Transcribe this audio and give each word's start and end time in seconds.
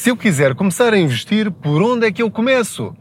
Se 0.00 0.08
eu 0.08 0.16
quiser 0.16 0.54
começar 0.54 0.94
a 0.94 0.98
investir, 0.98 1.50
por 1.50 1.82
onde 1.82 2.06
é 2.06 2.10
que 2.10 2.22
eu 2.22 2.30
começo? 2.30 2.96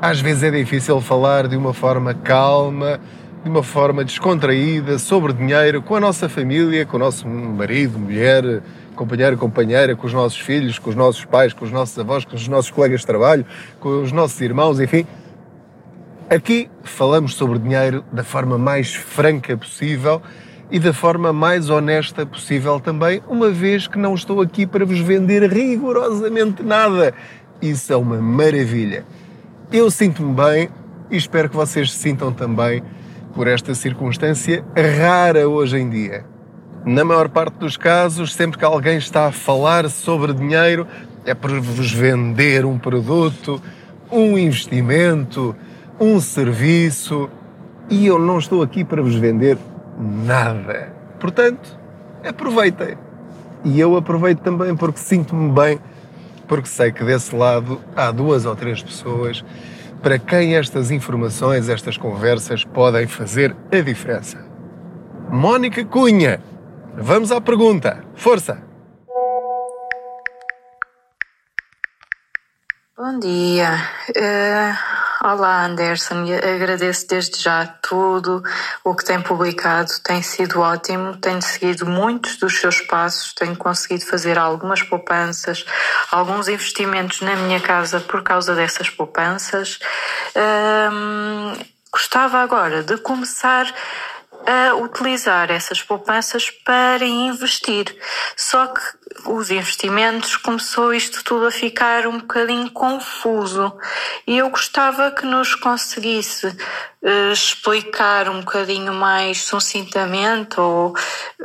às 0.00 0.20
vezes 0.20 0.42
é 0.42 0.50
difícil 0.50 1.00
falar 1.00 1.46
de 1.46 1.56
uma 1.56 1.74
forma 1.74 2.14
calma, 2.14 2.98
de 3.42 3.50
uma 3.50 3.62
forma 3.62 4.04
descontraída 4.04 4.98
sobre 4.98 5.32
dinheiro 5.32 5.82
com 5.82 5.96
a 5.96 6.00
nossa 6.00 6.28
família, 6.28 6.86
com 6.86 6.96
o 6.96 7.00
nosso 7.00 7.26
marido, 7.26 7.98
mulher, 7.98 8.62
companheiro, 8.94 9.36
companheira, 9.36 9.96
com 9.96 10.06
os 10.06 10.12
nossos 10.12 10.38
filhos, 10.38 10.78
com 10.78 10.90
os 10.90 10.96
nossos 10.96 11.24
pais, 11.24 11.52
com 11.52 11.64
os 11.64 11.72
nossos 11.72 11.98
avós, 11.98 12.24
com 12.24 12.36
os 12.36 12.48
nossos 12.48 12.70
colegas 12.70 13.00
de 13.00 13.06
trabalho, 13.06 13.44
com 13.78 14.02
os 14.02 14.12
nossos 14.12 14.40
irmãos, 14.40 14.80
enfim. 14.80 15.06
Aqui 16.28 16.70
falamos 16.82 17.34
sobre 17.34 17.58
dinheiro 17.58 18.04
da 18.12 18.22
forma 18.22 18.56
mais 18.56 18.94
franca 18.94 19.56
possível 19.56 20.22
e 20.70 20.78
da 20.78 20.92
forma 20.92 21.32
mais 21.32 21.68
honesta 21.68 22.24
possível 22.24 22.78
também, 22.78 23.20
uma 23.28 23.50
vez 23.50 23.88
que 23.88 23.98
não 23.98 24.14
estou 24.14 24.40
aqui 24.40 24.66
para 24.66 24.84
vos 24.84 25.00
vender 25.00 25.50
rigorosamente 25.50 26.62
nada. 26.62 27.12
Isso 27.60 27.92
é 27.92 27.96
uma 27.96 28.18
maravilha. 28.18 29.04
Eu 29.72 29.90
sinto-me 29.90 30.32
bem 30.32 30.68
e 31.10 31.16
espero 31.16 31.50
que 31.50 31.56
vocês 31.56 31.92
se 31.92 31.98
sintam 31.98 32.32
também 32.32 32.82
por 33.34 33.48
esta 33.48 33.74
circunstância 33.74 34.64
rara 34.76 35.48
hoje 35.48 35.78
em 35.78 35.90
dia. 35.90 36.29
Na 36.84 37.04
maior 37.04 37.28
parte 37.28 37.58
dos 37.58 37.76
casos, 37.76 38.34
sempre 38.34 38.58
que 38.58 38.64
alguém 38.64 38.96
está 38.96 39.26
a 39.26 39.32
falar 39.32 39.88
sobre 39.90 40.32
dinheiro, 40.32 40.86
é 41.26 41.34
para 41.34 41.60
vos 41.60 41.92
vender 41.92 42.64
um 42.64 42.78
produto, 42.78 43.60
um 44.10 44.38
investimento, 44.38 45.54
um 46.00 46.18
serviço, 46.18 47.28
e 47.90 48.06
eu 48.06 48.18
não 48.18 48.38
estou 48.38 48.62
aqui 48.62 48.82
para 48.82 49.02
vos 49.02 49.14
vender 49.14 49.58
nada. 49.98 50.90
Portanto, 51.18 51.78
aproveitem. 52.26 52.96
E 53.62 53.78
eu 53.78 53.94
aproveito 53.96 54.40
também 54.40 54.74
porque 54.74 54.98
sinto-me 54.98 55.52
bem, 55.52 55.78
porque 56.48 56.66
sei 56.66 56.90
que 56.90 57.04
desse 57.04 57.36
lado 57.36 57.78
há 57.94 58.10
duas 58.10 58.46
ou 58.46 58.56
três 58.56 58.82
pessoas 58.82 59.44
para 60.02 60.18
quem 60.18 60.56
estas 60.56 60.90
informações, 60.90 61.68
estas 61.68 61.98
conversas 61.98 62.64
podem 62.64 63.06
fazer 63.06 63.54
a 63.70 63.80
diferença. 63.80 64.38
Mónica 65.30 65.84
Cunha 65.84 66.40
Vamos 66.96 67.30
à 67.30 67.40
pergunta. 67.40 68.04
Força! 68.16 68.62
Bom 72.96 73.18
dia. 73.18 73.74
Uh, 74.10 75.26
olá, 75.26 75.64
Anderson. 75.64 76.26
Agradeço 76.54 77.06
desde 77.08 77.42
já 77.42 77.66
tudo 77.80 78.42
o 78.84 78.94
que 78.94 79.04
tem 79.04 79.22
publicado. 79.22 79.90
Tem 80.04 80.20
sido 80.20 80.60
ótimo. 80.60 81.16
Tenho 81.16 81.40
seguido 81.40 81.86
muitos 81.86 82.36
dos 82.36 82.60
seus 82.60 82.80
passos. 82.80 83.32
Tenho 83.34 83.56
conseguido 83.56 84.04
fazer 84.04 84.36
algumas 84.36 84.82
poupanças, 84.82 85.64
alguns 86.10 86.48
investimentos 86.48 87.20
na 87.22 87.36
minha 87.36 87.60
casa 87.60 88.00
por 88.00 88.22
causa 88.22 88.54
dessas 88.54 88.90
poupanças. 88.90 89.78
Uh, 90.36 91.56
gostava 91.92 92.38
agora 92.38 92.82
de 92.82 92.98
começar 92.98 93.66
a 94.50 94.74
utilizar 94.74 95.48
essas 95.48 95.80
poupanças 95.80 96.50
para 96.50 97.04
investir. 97.04 97.96
Só 98.36 98.66
que 98.66 98.80
os 99.26 99.50
investimentos 99.50 100.36
começou 100.36 100.92
isto 100.92 101.22
tudo 101.22 101.46
a 101.46 101.52
ficar 101.52 102.06
um 102.06 102.18
bocadinho 102.18 102.68
confuso 102.70 103.72
e 104.26 104.38
eu 104.38 104.50
gostava 104.50 105.10
que 105.12 105.24
nos 105.24 105.54
conseguisse 105.54 106.46
uh, 106.46 107.32
explicar 107.32 108.28
um 108.28 108.40
bocadinho 108.40 108.92
mais 108.92 109.42
sucintamente 109.42 110.58
ou 110.60 110.94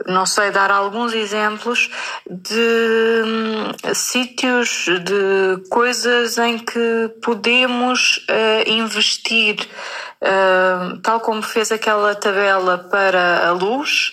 não 0.08 0.26
sei 0.26 0.50
dar 0.50 0.72
alguns 0.72 1.14
exemplos 1.14 1.90
de 2.28 3.24
um, 3.26 3.94
sítios 3.94 4.86
de 5.04 5.70
coisas 5.70 6.38
em 6.38 6.58
que 6.58 7.10
podemos 7.22 8.26
uh, 8.30 8.70
investir 8.70 9.58
tal 11.02 11.20
como 11.22 11.42
fez 11.42 11.72
aquela 11.72 12.16
tabela 12.16 12.78
para 12.78 13.48
a 13.48 13.52
luz 13.52 14.12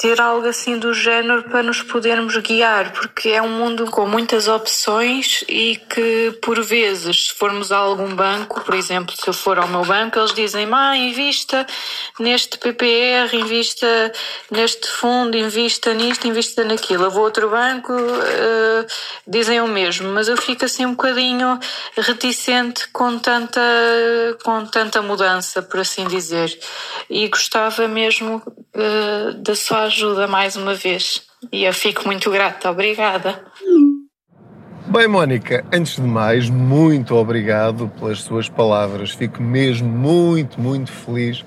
ter 0.00 0.18
algo 0.18 0.48
assim 0.48 0.78
do 0.78 0.94
género 0.94 1.42
para 1.42 1.62
nos 1.62 1.82
podermos 1.82 2.34
guiar, 2.38 2.90
porque 2.92 3.28
é 3.28 3.42
um 3.42 3.50
mundo 3.50 3.84
com 3.90 4.06
muitas 4.06 4.48
opções 4.48 5.44
e 5.46 5.76
que, 5.76 6.38
por 6.40 6.62
vezes, 6.62 7.26
se 7.26 7.34
formos 7.34 7.70
a 7.70 7.76
algum 7.76 8.14
banco, 8.14 8.62
por 8.62 8.74
exemplo, 8.74 9.14
se 9.14 9.28
eu 9.28 9.34
for 9.34 9.58
ao 9.58 9.68
meu 9.68 9.84
banco, 9.84 10.18
eles 10.18 10.32
dizem: 10.32 10.66
ah, 10.72 10.96
invista 10.96 11.66
neste 12.18 12.56
PPR, 12.56 13.34
invista 13.34 13.86
neste 14.50 14.88
fundo, 14.88 15.36
invista 15.36 15.92
nisto, 15.92 16.26
invista 16.26 16.64
naquilo. 16.64 17.04
Eu 17.04 17.10
vou 17.10 17.24
a 17.24 17.26
outro 17.26 17.50
banco, 17.50 17.92
uh, 17.92 18.86
dizem 19.26 19.60
o 19.60 19.68
mesmo, 19.68 20.08
mas 20.12 20.28
eu 20.28 20.36
fico 20.38 20.64
assim 20.64 20.86
um 20.86 20.92
bocadinho 20.92 21.60
reticente 21.94 22.88
com 22.88 23.18
tanta, 23.18 23.60
com 24.42 24.64
tanta 24.64 25.02
mudança, 25.02 25.60
por 25.60 25.80
assim 25.80 26.06
dizer. 26.06 26.58
E 27.10 27.28
gostava 27.28 27.86
mesmo 27.86 28.42
uh, 28.74 29.34
da 29.34 29.54
sua 29.54 29.89
ajuda 29.90 30.28
mais 30.28 30.56
uma 30.56 30.74
vez. 30.74 31.22
E 31.52 31.64
eu 31.64 31.74
fico 31.74 32.06
muito 32.06 32.30
grata. 32.30 32.70
Obrigada. 32.70 33.44
Bem, 34.86 35.06
Mónica, 35.06 35.64
antes 35.72 35.96
de 35.96 36.02
mais, 36.02 36.48
muito 36.48 37.14
obrigado 37.14 37.88
pelas 37.98 38.22
suas 38.22 38.48
palavras. 38.48 39.10
Fico 39.10 39.42
mesmo 39.42 39.88
muito, 39.88 40.60
muito 40.60 40.90
feliz 40.90 41.44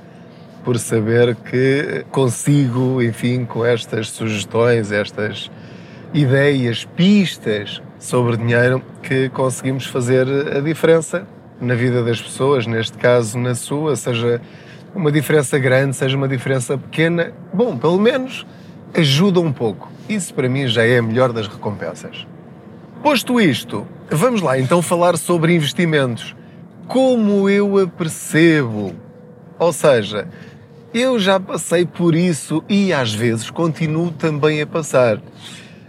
por 0.63 0.77
saber 0.77 1.35
que 1.35 2.05
consigo, 2.11 3.01
enfim, 3.01 3.45
com 3.45 3.65
estas 3.65 4.09
sugestões, 4.09 4.91
estas 4.91 5.49
ideias, 6.13 6.85
pistas 6.85 7.81
sobre 7.99 8.37
dinheiro, 8.37 8.81
que 9.01 9.29
conseguimos 9.29 9.85
fazer 9.85 10.27
a 10.55 10.59
diferença 10.59 11.27
na 11.59 11.75
vida 11.75 12.03
das 12.03 12.21
pessoas, 12.21 12.65
neste 12.65 12.97
caso 12.97 13.37
na 13.37 13.55
sua, 13.55 13.95
seja 13.95 14.41
uma 14.95 15.11
diferença 15.11 15.57
grande, 15.57 15.95
seja 15.95 16.15
uma 16.15 16.27
diferença 16.27 16.77
pequena, 16.77 17.33
bom, 17.53 17.77
pelo 17.77 17.99
menos 17.99 18.45
ajuda 18.93 19.39
um 19.39 19.51
pouco. 19.51 19.91
Isso 20.07 20.33
para 20.33 20.47
mim 20.47 20.67
já 20.67 20.83
é 20.83 20.99
a 20.99 21.01
melhor 21.01 21.33
das 21.33 21.47
recompensas. 21.47 22.27
Posto 23.01 23.39
isto, 23.41 23.87
vamos 24.09 24.41
lá 24.41 24.57
então 24.59 24.81
falar 24.81 25.17
sobre 25.17 25.55
investimentos. 25.55 26.35
Como 26.87 27.49
eu 27.49 27.77
a 27.77 27.87
percebo? 27.87 28.93
Ou 29.57 29.73
seja, 29.73 30.27
eu 30.93 31.19
já 31.19 31.39
passei 31.39 31.85
por 31.85 32.13
isso 32.13 32.63
e 32.69 32.93
às 32.93 33.13
vezes 33.13 33.49
continuo 33.49 34.11
também 34.11 34.61
a 34.61 34.67
passar. 34.67 35.21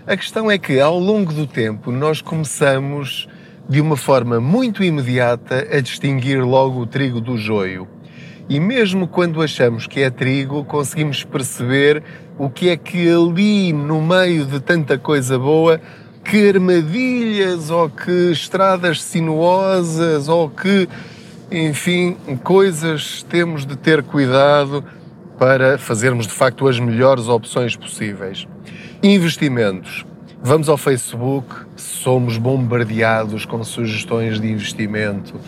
A 0.07 0.17
questão 0.17 0.51
é 0.51 0.59
que 0.59 0.81
ao 0.81 0.99
longo 0.99 1.33
do 1.33 1.47
tempo 1.47 1.91
nós 1.91 2.21
começamos 2.21 3.29
de 3.69 3.81
uma 3.81 3.97
forma 3.97 4.41
muito 4.41 4.85
imediata 4.85 5.67
a 5.71 5.81
distinguir 5.81 6.45
logo 6.45 6.81
o 6.81 6.87
trigo 6.87 7.21
do 7.21 7.37
joio. 7.37 7.89
E 8.49 8.61
mesmo 8.61 9.09
quando 9.09 9.41
achamos 9.41 9.87
que 9.87 10.01
é 10.01 10.11
trigo, 10.11 10.65
conseguimos 10.65 11.25
perceber 11.25 12.03
o 12.39 12.51
que 12.51 12.69
é 12.69 12.77
que 12.77 13.09
ali, 13.09 13.73
no 13.73 14.03
meio 14.03 14.45
de 14.45 14.61
tanta 14.61 14.99
coisa 14.99 15.39
boa, 15.39 15.81
que 16.25 16.49
armadilhas 16.49 17.71
ou 17.71 17.89
que 17.89 18.31
estradas 18.33 19.03
sinuosas 19.03 20.29
ou 20.29 20.51
que, 20.51 20.89
enfim, 21.51 22.17
coisas 22.43 23.23
temos 23.29 23.65
de 23.65 23.77
ter 23.77 24.03
cuidado 24.03 24.85
para 25.39 25.79
fazermos 25.79 26.27
de 26.27 26.33
facto 26.33 26.67
as 26.69 26.79
melhores 26.79 27.29
opções 27.29 27.77
possíveis. 27.77 28.47
Investimentos. 29.03 30.05
Vamos 30.43 30.69
ao 30.69 30.77
Facebook, 30.77 31.55
somos 31.77 32.37
bombardeados 32.37 33.47
com 33.47 33.65
sugestões 33.65 34.39
de 34.39 34.51
investimento. 34.51 35.41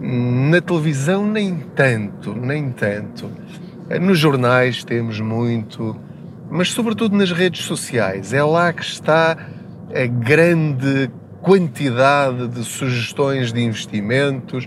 Na 0.00 0.60
televisão, 0.62 1.26
nem 1.26 1.58
tanto, 1.74 2.34
nem 2.34 2.70
tanto. 2.70 3.30
Nos 4.00 4.18
jornais 4.18 4.82
temos 4.82 5.20
muito, 5.20 5.94
mas 6.50 6.70
sobretudo 6.70 7.16
nas 7.16 7.30
redes 7.30 7.64
sociais. 7.64 8.32
É 8.32 8.42
lá 8.42 8.72
que 8.72 8.82
está 8.82 9.36
a 9.94 10.06
grande 10.06 11.10
quantidade 11.42 12.48
de 12.48 12.64
sugestões 12.64 13.52
de 13.52 13.60
investimentos 13.60 14.66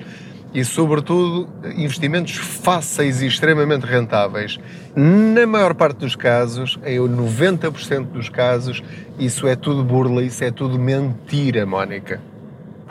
e, 0.54 0.64
sobretudo, 0.64 1.50
investimentos 1.76 2.36
fáceis 2.36 3.22
e 3.22 3.28
extremamente 3.28 3.86
rentáveis. 3.86 4.60
Na 4.96 5.48
maior 5.48 5.74
parte 5.74 5.98
dos 5.98 6.16
casos, 6.16 6.78
em 6.86 7.00
90% 7.00 8.12
dos 8.12 8.30
casos, 8.30 8.84
isso 9.18 9.48
é 9.48 9.56
tudo 9.56 9.84
burla, 9.84 10.22
isso 10.22 10.44
é 10.44 10.52
tudo 10.52 10.78
mentira, 10.78 11.66
Mónica. 11.66 12.22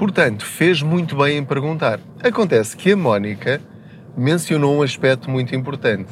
Portanto, 0.02 0.44
fez 0.44 0.82
muito 0.82 1.14
bem 1.14 1.37
em 1.37 1.44
perguntar. 1.44 2.00
Acontece 2.20 2.76
que 2.76 2.90
a 2.90 2.96
Mónica 2.96 3.60
mencionou 4.16 4.78
um 4.78 4.82
aspecto 4.82 5.31
muito 5.31 5.54
importante. 5.54 6.08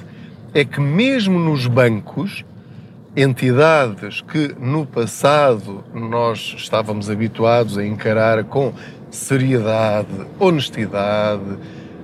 É 0.54 0.64
que 0.64 0.81
mesmo 0.81 1.40
nos 1.40 1.66
bancos, 1.66 2.44
entidades 3.16 4.20
que 4.20 4.54
no 4.60 4.87
passado 4.87 5.82
nós 5.92 6.54
estávamos 6.56 7.10
habituados 7.10 7.76
a 7.76 7.84
encarar 7.84 8.44
com 8.44 8.72
seriedade, 9.10 10.25
honestidade, 10.38 11.58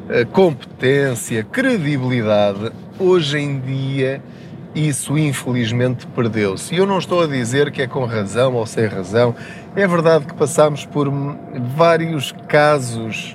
eh, 0.09 0.25
competência, 0.25 1.45
credibilidade, 1.45 2.73
hoje 2.99 3.39
em 3.39 3.61
dia 3.61 4.21
isso 4.77 5.17
infelizmente 5.17 6.07
perdeu-se. 6.09 6.75
E 6.75 6.77
eu 6.79 6.87
não 6.87 6.99
estou 6.99 7.23
a 7.23 7.27
dizer 7.27 7.71
que 7.71 7.81
é 7.81 7.87
com 7.87 8.05
razão 8.05 8.55
ou 8.55 8.67
sem 8.67 8.87
razão. 8.87 9.35
É 9.75 9.87
verdade 9.89 10.27
que 10.27 10.35
passamos 10.35 10.85
por 10.85 11.11
vários 11.75 12.33
casos 12.47 13.35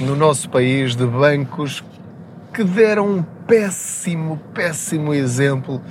no 0.00 0.16
nosso 0.16 0.48
país 0.48 0.96
de 0.96 1.04
bancos 1.04 1.84
que 2.54 2.64
deram 2.64 3.06
um 3.06 3.22
péssimo, 3.46 4.40
péssimo 4.54 5.12
exemplo, 5.12 5.82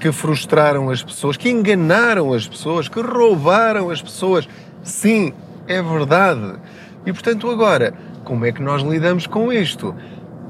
que 0.00 0.10
frustraram 0.10 0.90
as 0.90 1.02
pessoas, 1.02 1.36
que 1.36 1.48
enganaram 1.48 2.32
as 2.32 2.48
pessoas, 2.48 2.88
que 2.88 3.00
roubaram 3.00 3.88
as 3.88 4.02
pessoas. 4.02 4.48
Sim, 4.82 5.32
é 5.68 5.80
verdade. 5.80 6.56
E 7.06 7.12
portanto, 7.12 7.48
agora, 7.48 7.94
como 8.24 8.44
é 8.44 8.50
que 8.50 8.60
nós 8.60 8.82
lidamos 8.82 9.28
com 9.28 9.52
isto? 9.52 9.94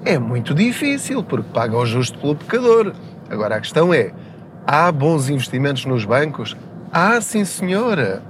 É 0.07 0.19
muito 0.19 0.55
difícil, 0.55 1.23
porque 1.23 1.49
paga 1.53 1.77
o 1.77 1.85
justo 1.85 2.19
pelo 2.19 2.35
pecador. 2.35 2.95
Agora 3.29 3.57
a 3.57 3.61
questão 3.61 3.93
é: 3.93 4.11
há 4.67 4.91
bons 4.91 5.29
investimentos 5.29 5.85
nos 5.85 6.05
bancos? 6.05 6.57
Ah, 6.93 7.21
sim, 7.21 7.45
senhora. 7.45 8.23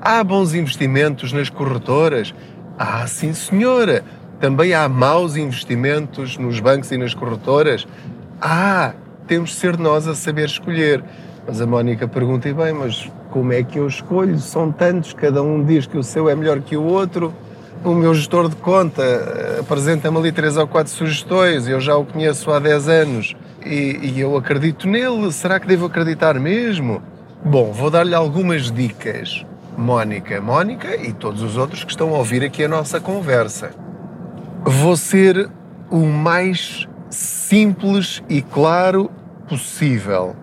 Há 0.00 0.22
bons 0.22 0.54
investimentos 0.54 1.32
nas 1.32 1.48
corretoras? 1.48 2.34
Ah, 2.78 3.06
sim, 3.06 3.32
senhora. 3.32 4.04
Também 4.40 4.72
há 4.72 4.88
maus 4.88 5.36
investimentos 5.36 6.38
nos 6.38 6.60
bancos 6.60 6.92
e 6.92 6.98
nas 6.98 7.14
corretoras? 7.14 7.86
Ah, 8.40 8.92
temos 9.26 9.50
de 9.50 9.56
ser 9.56 9.76
nós 9.76 10.06
a 10.06 10.14
saber 10.14 10.46
escolher. 10.46 11.02
Mas 11.46 11.60
a 11.60 11.66
Mónica 11.66 12.06
pergunta, 12.06 12.48
e 12.48 12.52
bem, 12.52 12.72
mas 12.72 13.10
como 13.30 13.52
é 13.52 13.62
que 13.62 13.78
eu 13.78 13.88
escolho? 13.88 14.38
São 14.38 14.70
tantos, 14.70 15.12
cada 15.12 15.42
um 15.42 15.64
diz 15.64 15.86
que 15.86 15.96
o 15.96 16.02
seu 16.02 16.28
é 16.28 16.36
melhor 16.36 16.60
que 16.60 16.76
o 16.76 16.84
outro. 16.84 17.34
O 17.84 17.94
meu 17.94 18.14
gestor 18.14 18.48
de 18.48 18.56
conta 18.56 19.02
eh, 19.02 19.58
apresenta-me 19.60 20.18
ali 20.18 20.32
três 20.32 20.56
ou 20.56 20.66
quatro 20.66 20.92
sugestões, 20.92 21.68
eu 21.68 21.80
já 21.80 21.96
o 21.96 22.04
conheço 22.04 22.50
há 22.50 22.58
10 22.58 22.88
anos 22.88 23.36
e, 23.68 24.12
e 24.14 24.20
eu 24.20 24.36
acredito 24.36 24.88
nele. 24.88 25.30
Será 25.32 25.60
que 25.60 25.66
devo 25.66 25.86
acreditar 25.86 26.38
mesmo? 26.40 27.02
Bom, 27.44 27.72
vou 27.72 27.90
dar-lhe 27.90 28.14
algumas 28.14 28.70
dicas. 28.70 29.44
Mónica, 29.76 30.40
Mónica 30.40 30.96
e 30.96 31.12
todos 31.12 31.42
os 31.42 31.56
outros 31.56 31.84
que 31.84 31.90
estão 31.90 32.14
a 32.14 32.18
ouvir 32.18 32.42
aqui 32.42 32.64
a 32.64 32.68
nossa 32.68 33.00
conversa. 33.00 33.70
Vou 34.64 34.96
ser 34.96 35.48
o 35.88 36.04
mais 36.04 36.88
simples 37.10 38.22
e 38.28 38.42
claro 38.42 39.10
possível 39.48 40.34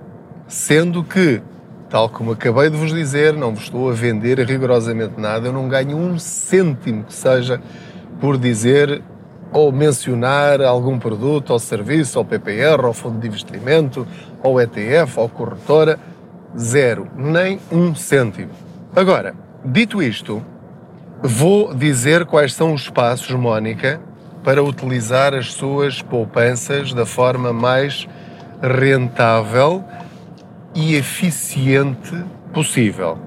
Sendo 0.47 1.03
que, 1.03 1.41
tal 1.89 2.07
como 2.07 2.31
acabei 2.31 2.69
de 2.69 2.77
vos 2.77 2.93
dizer, 2.93 3.33
não 3.33 3.53
vos 3.53 3.63
estou 3.63 3.89
a 3.89 3.93
vender 3.93 4.39
rigorosamente 4.39 5.19
nada, 5.19 5.47
eu 5.47 5.53
não 5.53 5.67
ganho 5.67 5.97
um 5.97 6.19
cêntimo 6.19 7.03
que 7.03 7.13
seja 7.13 7.59
por 8.21 8.37
dizer 8.37 9.01
ou 9.55 9.71
mencionar 9.71 10.61
algum 10.61 10.99
produto 10.99 11.51
ou 11.51 11.59
serviço, 11.59 12.19
ou 12.19 12.25
PPR, 12.25 12.85
ou 12.85 12.91
fundo 12.91 13.19
de 13.19 13.25
investimento, 13.25 14.05
ou 14.43 14.59
ETF, 14.59 15.17
ou 15.17 15.29
corretora, 15.29 15.97
zero, 16.57 17.07
nem 17.15 17.57
um 17.71 17.95
cêntimo. 17.95 18.51
Agora, 18.93 19.33
dito 19.63 20.03
isto, 20.03 20.43
vou 21.23 21.73
dizer 21.73 22.25
quais 22.25 22.53
são 22.53 22.73
os 22.73 22.89
passos, 22.89 23.31
Mónica, 23.31 24.01
para 24.43 24.61
utilizar 24.61 25.33
as 25.33 25.53
suas 25.53 26.01
poupanças 26.01 26.93
da 26.93 27.05
forma 27.05 27.53
mais 27.53 28.09
rentável 28.61 29.85
e 30.75 30.95
eficiente 30.95 32.13
possível. 32.53 33.17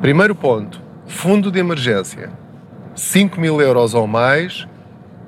Primeiro 0.00 0.34
ponto: 0.34 0.80
fundo 1.06 1.50
de 1.50 1.58
emergência. 1.58 2.30
5 2.94 3.38
mil 3.38 3.60
euros 3.60 3.92
ou 3.92 4.06
mais, 4.06 4.66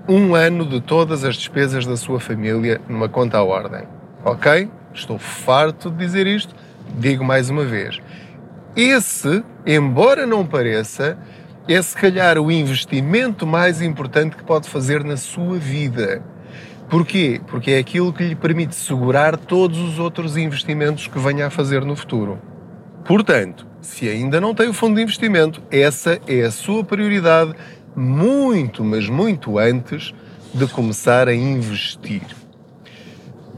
um 0.08 0.34
ano 0.34 0.64
de 0.64 0.80
todas 0.80 1.24
as 1.24 1.36
despesas 1.36 1.86
da 1.86 1.96
sua 1.96 2.18
família 2.18 2.80
numa 2.88 3.08
conta 3.08 3.38
à 3.38 3.42
ordem. 3.42 3.82
Ok? 4.24 4.68
Estou 4.94 5.18
farto 5.18 5.90
de 5.90 5.98
dizer 5.98 6.26
isto, 6.26 6.54
digo 6.98 7.24
mais 7.24 7.50
uma 7.50 7.64
vez. 7.64 8.00
Esse, 8.74 9.44
embora 9.66 10.26
não 10.26 10.46
pareça, 10.46 11.18
é 11.68 11.80
se 11.82 11.96
calhar 11.96 12.38
o 12.38 12.50
investimento 12.50 13.46
mais 13.46 13.82
importante 13.82 14.36
que 14.36 14.44
pode 14.44 14.68
fazer 14.68 15.04
na 15.04 15.16
sua 15.16 15.58
vida 15.58 16.22
Porquê? 16.88 17.38
Porque 17.46 17.72
é 17.72 17.78
aquilo 17.78 18.14
que 18.14 18.24
lhe 18.24 18.34
permite 18.34 18.74
segurar 18.74 19.36
todos 19.36 19.78
os 19.78 19.98
outros 19.98 20.38
investimentos 20.38 21.06
que 21.06 21.18
venha 21.18 21.48
a 21.48 21.50
fazer 21.50 21.84
no 21.84 21.94
futuro. 21.94 22.40
Portanto, 23.04 23.66
se 23.82 24.08
ainda 24.08 24.40
não 24.40 24.54
tem 24.54 24.70
o 24.70 24.72
fundo 24.72 24.96
de 24.96 25.02
investimento, 25.02 25.62
essa 25.70 26.18
é 26.26 26.40
a 26.40 26.50
sua 26.50 26.82
prioridade 26.82 27.52
muito, 27.98 28.84
mas 28.84 29.08
muito 29.08 29.58
antes 29.58 30.14
de 30.54 30.66
começar 30.68 31.28
a 31.28 31.34
investir. 31.34 32.22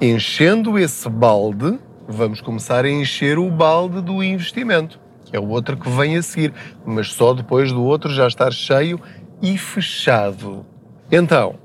Enchendo 0.01 0.79
esse 0.79 1.09
balde, 1.09 1.79
vamos 2.09 2.41
começar 2.41 2.85
a 2.85 2.91
encher 2.91 3.39
o 3.39 3.51
balde 3.51 4.01
do 4.01 4.23
investimento. 4.23 4.99
É 5.33 5.39
o 5.39 5.47
outro 5.49 5.77
que 5.77 5.89
vem 5.91 6.17
a 6.17 6.23
seguir, 6.23 6.53
mas 6.85 7.13
só 7.13 7.35
depois 7.35 7.71
do 7.71 7.85
outro 7.85 8.13
já 8.13 8.27
estar 8.27 8.53
cheio 8.53 8.99
e 9.43 9.57
fechado. 9.59 10.65
Então, 11.13 11.57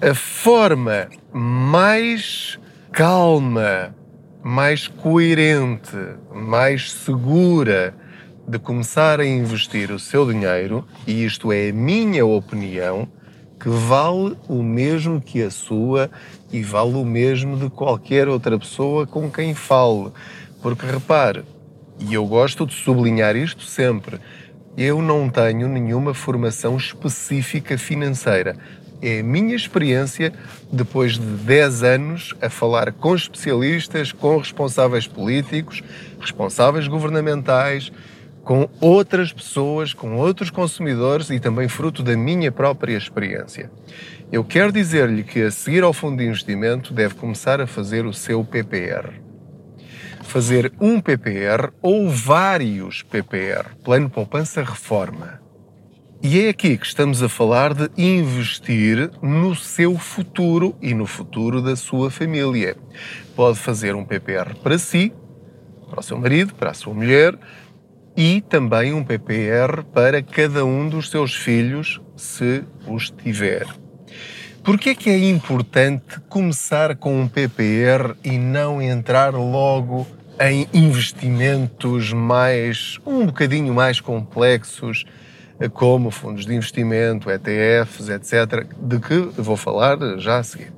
a 0.00 0.14
forma 0.14 1.08
mais 1.32 2.58
calma, 2.92 3.94
mais 4.42 4.88
coerente, 4.88 5.96
mais 6.34 6.90
segura 6.90 7.94
de 8.48 8.58
começar 8.58 9.20
a 9.20 9.26
investir 9.26 9.90
o 9.90 9.98
seu 9.98 10.26
dinheiro, 10.30 10.84
e 11.06 11.24
isto 11.24 11.52
é 11.52 11.68
a 11.68 11.72
minha 11.72 12.24
opinião, 12.24 13.06
que 13.60 13.68
vale 13.68 14.36
o 14.48 14.62
mesmo 14.62 15.20
que 15.20 15.42
a 15.42 15.50
sua 15.50 16.10
e 16.50 16.62
vale 16.62 16.94
o 16.94 17.04
mesmo 17.04 17.56
de 17.58 17.68
qualquer 17.68 18.26
outra 18.26 18.58
pessoa 18.58 19.06
com 19.06 19.30
quem 19.30 19.54
fale. 19.54 20.10
Porque 20.62 20.86
repare, 20.86 21.44
e 22.00 22.14
eu 22.14 22.24
gosto 22.26 22.64
de 22.64 22.72
sublinhar 22.72 23.36
isto 23.36 23.64
sempre, 23.64 24.18
eu 24.76 25.02
não 25.02 25.28
tenho 25.28 25.68
nenhuma 25.68 26.14
formação 26.14 26.76
específica 26.76 27.76
financeira 27.76 28.56
é 29.00 29.20
a 29.20 29.22
minha 29.22 29.54
experiência 29.54 30.32
depois 30.72 31.12
de 31.12 31.20
10 31.20 31.82
anos 31.82 32.34
a 32.42 32.50
falar 32.50 32.92
com 32.92 33.14
especialistas, 33.14 34.12
com 34.12 34.38
responsáveis 34.38 35.06
políticos, 35.06 35.82
responsáveis 36.20 36.88
governamentais, 36.88 37.92
com 38.48 38.66
outras 38.80 39.30
pessoas, 39.30 39.92
com 39.92 40.16
outros 40.16 40.48
consumidores 40.48 41.28
e 41.28 41.38
também 41.38 41.68
fruto 41.68 42.02
da 42.02 42.16
minha 42.16 42.50
própria 42.50 42.96
experiência. 42.96 43.70
Eu 44.32 44.42
quero 44.42 44.72
dizer-lhe 44.72 45.22
que 45.22 45.42
a 45.42 45.50
seguir 45.50 45.82
ao 45.82 45.92
fundo 45.92 46.16
de 46.16 46.24
investimento 46.24 46.94
deve 46.94 47.14
começar 47.14 47.60
a 47.60 47.66
fazer 47.66 48.06
o 48.06 48.12
seu 48.14 48.42
PPR. 48.42 49.20
Fazer 50.22 50.72
um 50.80 50.98
PPR 50.98 51.74
ou 51.82 52.08
vários 52.08 53.02
PPR, 53.02 53.76
Plano 53.84 54.08
Poupança 54.08 54.62
Reforma 54.62 55.46
e 56.22 56.40
é 56.40 56.48
aqui 56.48 56.78
que 56.78 56.86
estamos 56.86 57.22
a 57.22 57.28
falar 57.28 57.74
de 57.74 57.90
investir 57.96 59.10
no 59.22 59.54
seu 59.54 59.96
futuro 59.98 60.74
e 60.80 60.94
no 60.94 61.06
futuro 61.06 61.60
da 61.60 61.76
sua 61.76 62.10
família. 62.10 62.76
Pode 63.36 63.58
fazer 63.58 63.94
um 63.94 64.04
PPR 64.04 64.56
para 64.62 64.78
si, 64.78 65.12
para 65.88 66.00
o 66.00 66.02
seu 66.02 66.18
marido, 66.18 66.54
para 66.54 66.70
a 66.70 66.74
sua 66.74 66.92
mulher 66.92 67.38
e 68.18 68.40
também 68.40 68.92
um 68.92 69.04
PPR 69.04 69.84
para 69.94 70.20
cada 70.20 70.64
um 70.64 70.88
dos 70.88 71.08
seus 71.08 71.36
filhos, 71.36 72.00
se 72.16 72.64
os 72.84 73.10
tiver. 73.10 73.64
Porquê 74.64 74.90
é 74.90 74.94
que 74.96 75.08
é 75.08 75.30
importante 75.30 76.18
começar 76.28 76.96
com 76.96 77.20
um 77.20 77.28
PPR 77.28 78.16
e 78.24 78.36
não 78.36 78.82
entrar 78.82 79.32
logo 79.34 80.04
em 80.40 80.66
investimentos 80.74 82.12
mais 82.12 82.98
um 83.06 83.24
bocadinho 83.24 83.72
mais 83.72 84.00
complexos, 84.00 85.04
como 85.72 86.10
fundos 86.10 86.44
de 86.44 86.52
investimento, 86.56 87.30
ETFs, 87.30 88.08
etc., 88.08 88.66
de 88.82 88.98
que 88.98 89.40
vou 89.40 89.56
falar 89.56 89.96
já 90.18 90.38
a 90.38 90.42
seguir. 90.42 90.72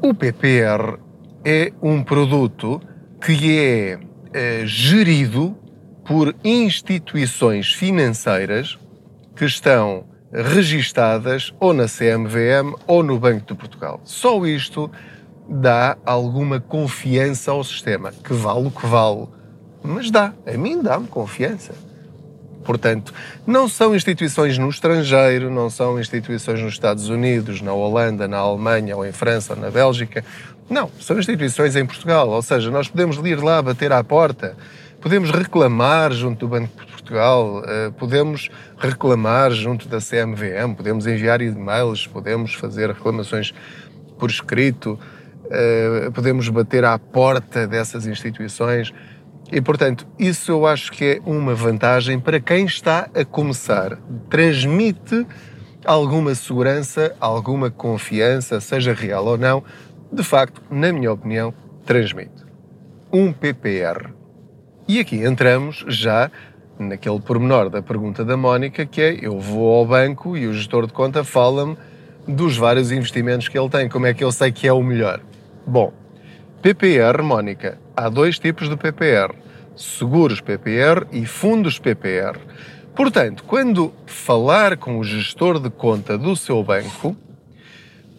O 0.00 0.14
PPR 0.14 0.98
é 1.44 1.74
um 1.82 2.02
produto 2.02 2.80
que 3.20 3.58
é, 3.58 3.98
é 4.32 4.62
gerido 4.64 5.59
por 6.10 6.34
instituições 6.42 7.72
financeiras 7.72 8.76
que 9.36 9.44
estão 9.44 10.06
registadas 10.32 11.54
ou 11.60 11.72
na 11.72 11.84
CMVM 11.84 12.74
ou 12.84 13.04
no 13.04 13.16
Banco 13.16 13.46
de 13.46 13.54
Portugal. 13.54 14.00
Só 14.02 14.44
isto 14.44 14.90
dá 15.48 15.96
alguma 16.04 16.58
confiança 16.58 17.52
ao 17.52 17.62
sistema, 17.62 18.10
que 18.10 18.32
vale 18.32 18.66
o 18.66 18.72
que 18.72 18.84
vale. 18.88 19.28
Mas 19.84 20.10
dá, 20.10 20.34
a 20.44 20.58
mim 20.58 20.82
dá-me 20.82 21.06
confiança. 21.06 21.74
Portanto, 22.64 23.14
não 23.46 23.68
são 23.68 23.94
instituições 23.94 24.58
no 24.58 24.68
estrangeiro, 24.68 25.48
não 25.48 25.70
são 25.70 26.00
instituições 26.00 26.60
nos 26.60 26.72
Estados 26.72 27.08
Unidos, 27.08 27.60
na 27.60 27.72
Holanda, 27.72 28.26
na 28.26 28.38
Alemanha, 28.38 28.96
ou 28.96 29.06
em 29.06 29.12
França, 29.12 29.54
ou 29.54 29.60
na 29.60 29.70
Bélgica. 29.70 30.24
Não, 30.68 30.90
são 30.98 31.20
instituições 31.20 31.76
em 31.76 31.86
Portugal. 31.86 32.28
Ou 32.30 32.42
seja, 32.42 32.68
nós 32.68 32.88
podemos 32.88 33.16
ir 33.18 33.40
lá 33.40 33.62
bater 33.62 33.92
à 33.92 34.02
porta, 34.02 34.56
podemos 35.00 35.30
reclamar 35.30 36.12
junto 36.12 36.40
do 36.40 36.48
Banco 36.48 36.68
de 36.84 36.92
Portugal, 36.92 37.62
eh, 37.66 37.90
podemos 37.98 38.50
reclamar 38.78 39.50
junto 39.50 39.88
da 39.88 39.98
CMVM, 39.98 40.74
podemos 40.76 41.06
enviar 41.06 41.40
e-mails, 41.40 42.06
podemos 42.06 42.54
fazer 42.54 42.88
reclamações 42.88 43.54
por 44.18 44.28
escrito, 44.30 44.98
eh, 45.50 46.10
podemos 46.12 46.48
bater 46.48 46.84
à 46.84 46.98
porta 46.98 47.66
dessas 47.66 48.06
instituições. 48.06 48.92
E, 49.50 49.60
portanto, 49.60 50.06
isso 50.18 50.52
eu 50.52 50.66
acho 50.66 50.92
que 50.92 51.04
é 51.04 51.20
uma 51.24 51.54
vantagem 51.54 52.20
para 52.20 52.38
quem 52.38 52.66
está 52.66 53.08
a 53.14 53.24
começar. 53.24 53.98
Transmite 54.28 55.26
alguma 55.84 56.34
segurança, 56.34 57.16
alguma 57.18 57.70
confiança, 57.70 58.60
seja 58.60 58.92
real 58.92 59.26
ou 59.26 59.38
não. 59.38 59.64
De 60.12 60.22
facto, 60.22 60.62
na 60.70 60.92
minha 60.92 61.10
opinião, 61.10 61.52
transmite. 61.84 62.44
Um 63.12 63.32
PPR. 63.32 64.19
E 64.92 64.98
aqui 64.98 65.24
entramos 65.24 65.84
já 65.86 66.28
naquele 66.76 67.20
pormenor 67.20 67.70
da 67.70 67.80
pergunta 67.80 68.24
da 68.24 68.36
Mónica, 68.36 68.84
que 68.84 69.00
é: 69.00 69.24
eu 69.24 69.38
vou 69.38 69.72
ao 69.72 69.86
banco 69.86 70.36
e 70.36 70.48
o 70.48 70.52
gestor 70.52 70.84
de 70.84 70.92
conta 70.92 71.22
fala-me 71.22 71.76
dos 72.26 72.56
vários 72.56 72.90
investimentos 72.90 73.46
que 73.46 73.56
ele 73.56 73.68
tem. 73.68 73.88
Como 73.88 74.06
é 74.06 74.12
que 74.12 74.24
eu 74.24 74.32
sei 74.32 74.50
que 74.50 74.66
é 74.66 74.72
o 74.72 74.82
melhor? 74.82 75.20
Bom, 75.64 75.92
PPR, 76.60 77.22
Mónica, 77.22 77.78
há 77.96 78.08
dois 78.08 78.36
tipos 78.40 78.68
de 78.68 78.76
PPR: 78.76 79.32
seguros 79.76 80.40
PPR 80.40 81.06
e 81.12 81.24
fundos 81.24 81.78
PPR. 81.78 82.36
Portanto, 82.92 83.44
quando 83.44 83.94
falar 84.06 84.76
com 84.76 84.98
o 84.98 85.04
gestor 85.04 85.60
de 85.60 85.70
conta 85.70 86.18
do 86.18 86.34
seu 86.34 86.64
banco, 86.64 87.16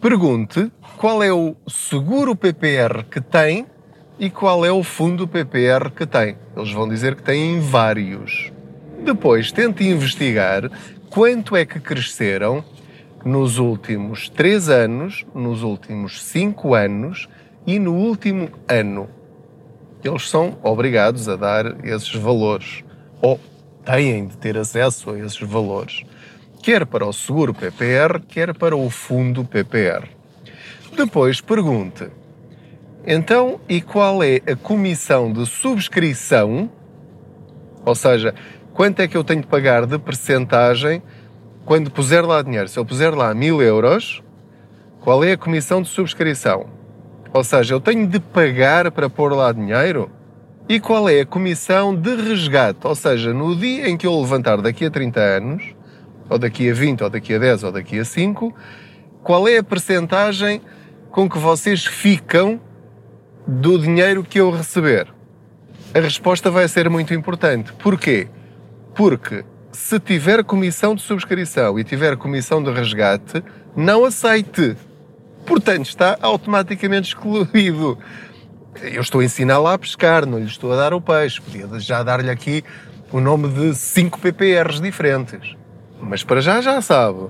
pergunte 0.00 0.72
qual 0.96 1.22
é 1.22 1.30
o 1.30 1.54
seguro 1.68 2.34
PPR 2.34 3.04
que 3.10 3.20
tem 3.20 3.66
e 4.22 4.30
qual 4.30 4.64
é 4.64 4.70
o 4.70 4.84
fundo 4.84 5.26
PPR 5.26 5.90
que 5.90 6.06
tem. 6.06 6.36
Eles 6.56 6.70
vão 6.70 6.88
dizer 6.88 7.16
que 7.16 7.24
têm 7.24 7.58
vários. 7.58 8.52
Depois, 9.04 9.50
tente 9.50 9.82
investigar 9.82 10.70
quanto 11.10 11.56
é 11.56 11.66
que 11.66 11.80
cresceram 11.80 12.64
nos 13.24 13.58
últimos 13.58 14.28
três 14.28 14.68
anos, 14.68 15.26
nos 15.34 15.64
últimos 15.64 16.22
cinco 16.22 16.72
anos 16.72 17.28
e 17.66 17.80
no 17.80 17.96
último 17.96 18.48
ano. 18.68 19.08
Eles 20.04 20.30
são 20.30 20.56
obrigados 20.62 21.28
a 21.28 21.34
dar 21.34 21.84
esses 21.84 22.14
valores, 22.14 22.84
ou 23.20 23.40
têm 23.84 24.28
de 24.28 24.36
ter 24.36 24.56
acesso 24.56 25.10
a 25.10 25.18
esses 25.18 25.40
valores, 25.40 26.04
quer 26.62 26.86
para 26.86 27.04
o 27.04 27.12
seguro 27.12 27.52
PPR, 27.52 28.20
quer 28.28 28.54
para 28.54 28.76
o 28.76 28.88
fundo 28.88 29.44
PPR. 29.44 30.08
Depois 30.96 31.40
pergunte: 31.40 32.06
então, 33.06 33.60
e 33.68 33.80
qual 33.80 34.22
é 34.22 34.40
a 34.46 34.54
comissão 34.54 35.32
de 35.32 35.44
subscrição? 35.44 36.70
Ou 37.84 37.94
seja, 37.94 38.34
quanto 38.72 39.00
é 39.00 39.08
que 39.08 39.16
eu 39.16 39.24
tenho 39.24 39.40
de 39.40 39.46
pagar 39.48 39.86
de 39.86 39.98
percentagem 39.98 41.02
quando 41.64 41.90
puser 41.90 42.24
lá 42.24 42.40
dinheiro? 42.42 42.68
Se 42.68 42.78
eu 42.78 42.84
puser 42.84 43.12
lá 43.12 43.34
mil 43.34 43.60
euros, 43.60 44.22
qual 45.00 45.24
é 45.24 45.32
a 45.32 45.36
comissão 45.36 45.82
de 45.82 45.88
subscrição? 45.88 46.66
Ou 47.34 47.42
seja, 47.42 47.74
eu 47.74 47.80
tenho 47.80 48.06
de 48.06 48.20
pagar 48.20 48.90
para 48.92 49.10
pôr 49.10 49.32
lá 49.32 49.50
dinheiro? 49.50 50.08
E 50.68 50.78
qual 50.78 51.08
é 51.08 51.22
a 51.22 51.26
comissão 51.26 51.94
de 51.94 52.14
resgate? 52.14 52.86
Ou 52.86 52.94
seja, 52.94 53.34
no 53.34 53.56
dia 53.56 53.88
em 53.88 53.96
que 53.96 54.06
eu 54.06 54.20
levantar 54.20 54.60
daqui 54.60 54.84
a 54.84 54.90
30 54.90 55.20
anos, 55.20 55.62
ou 56.30 56.38
daqui 56.38 56.70
a 56.70 56.74
20, 56.74 57.02
ou 57.02 57.10
daqui 57.10 57.34
a 57.34 57.38
10, 57.38 57.64
ou 57.64 57.72
daqui 57.72 57.98
a 57.98 58.04
5, 58.04 58.54
qual 59.24 59.48
é 59.48 59.58
a 59.58 59.64
percentagem 59.64 60.60
com 61.10 61.28
que 61.28 61.36
vocês 61.36 61.84
ficam 61.84 62.60
do 63.46 63.78
dinheiro 63.78 64.22
que 64.22 64.40
eu 64.40 64.50
receber? 64.50 65.08
A 65.94 66.00
resposta 66.00 66.50
vai 66.50 66.66
ser 66.68 66.88
muito 66.88 67.12
importante. 67.12 67.72
Porquê? 67.74 68.28
Porque 68.94 69.44
se 69.72 69.98
tiver 69.98 70.44
comissão 70.44 70.94
de 70.94 71.02
subscrição 71.02 71.78
e 71.78 71.84
tiver 71.84 72.16
comissão 72.16 72.62
de 72.62 72.70
resgate, 72.70 73.42
não 73.76 74.04
aceite 74.04 74.76
portanto 75.44 75.86
está 75.86 76.18
automaticamente 76.20 77.08
excluído. 77.08 77.98
Eu 78.80 79.02
estou 79.02 79.20
a 79.20 79.24
ensiná-la 79.24 79.74
a 79.74 79.78
pescar, 79.78 80.24
não 80.26 80.38
lhe 80.38 80.46
estou 80.46 80.72
a 80.72 80.76
dar 80.76 80.94
o 80.94 81.00
peixe. 81.00 81.40
Podia 81.40 81.68
já 81.78 82.02
dar-lhe 82.02 82.30
aqui 82.30 82.64
o 83.10 83.20
nome 83.20 83.48
de 83.48 83.74
5 83.74 84.18
PPRs 84.18 84.80
diferentes. 84.80 85.54
Mas 86.00 86.24
para 86.24 86.40
já 86.40 86.60
já 86.60 86.80
sabe. 86.80 87.28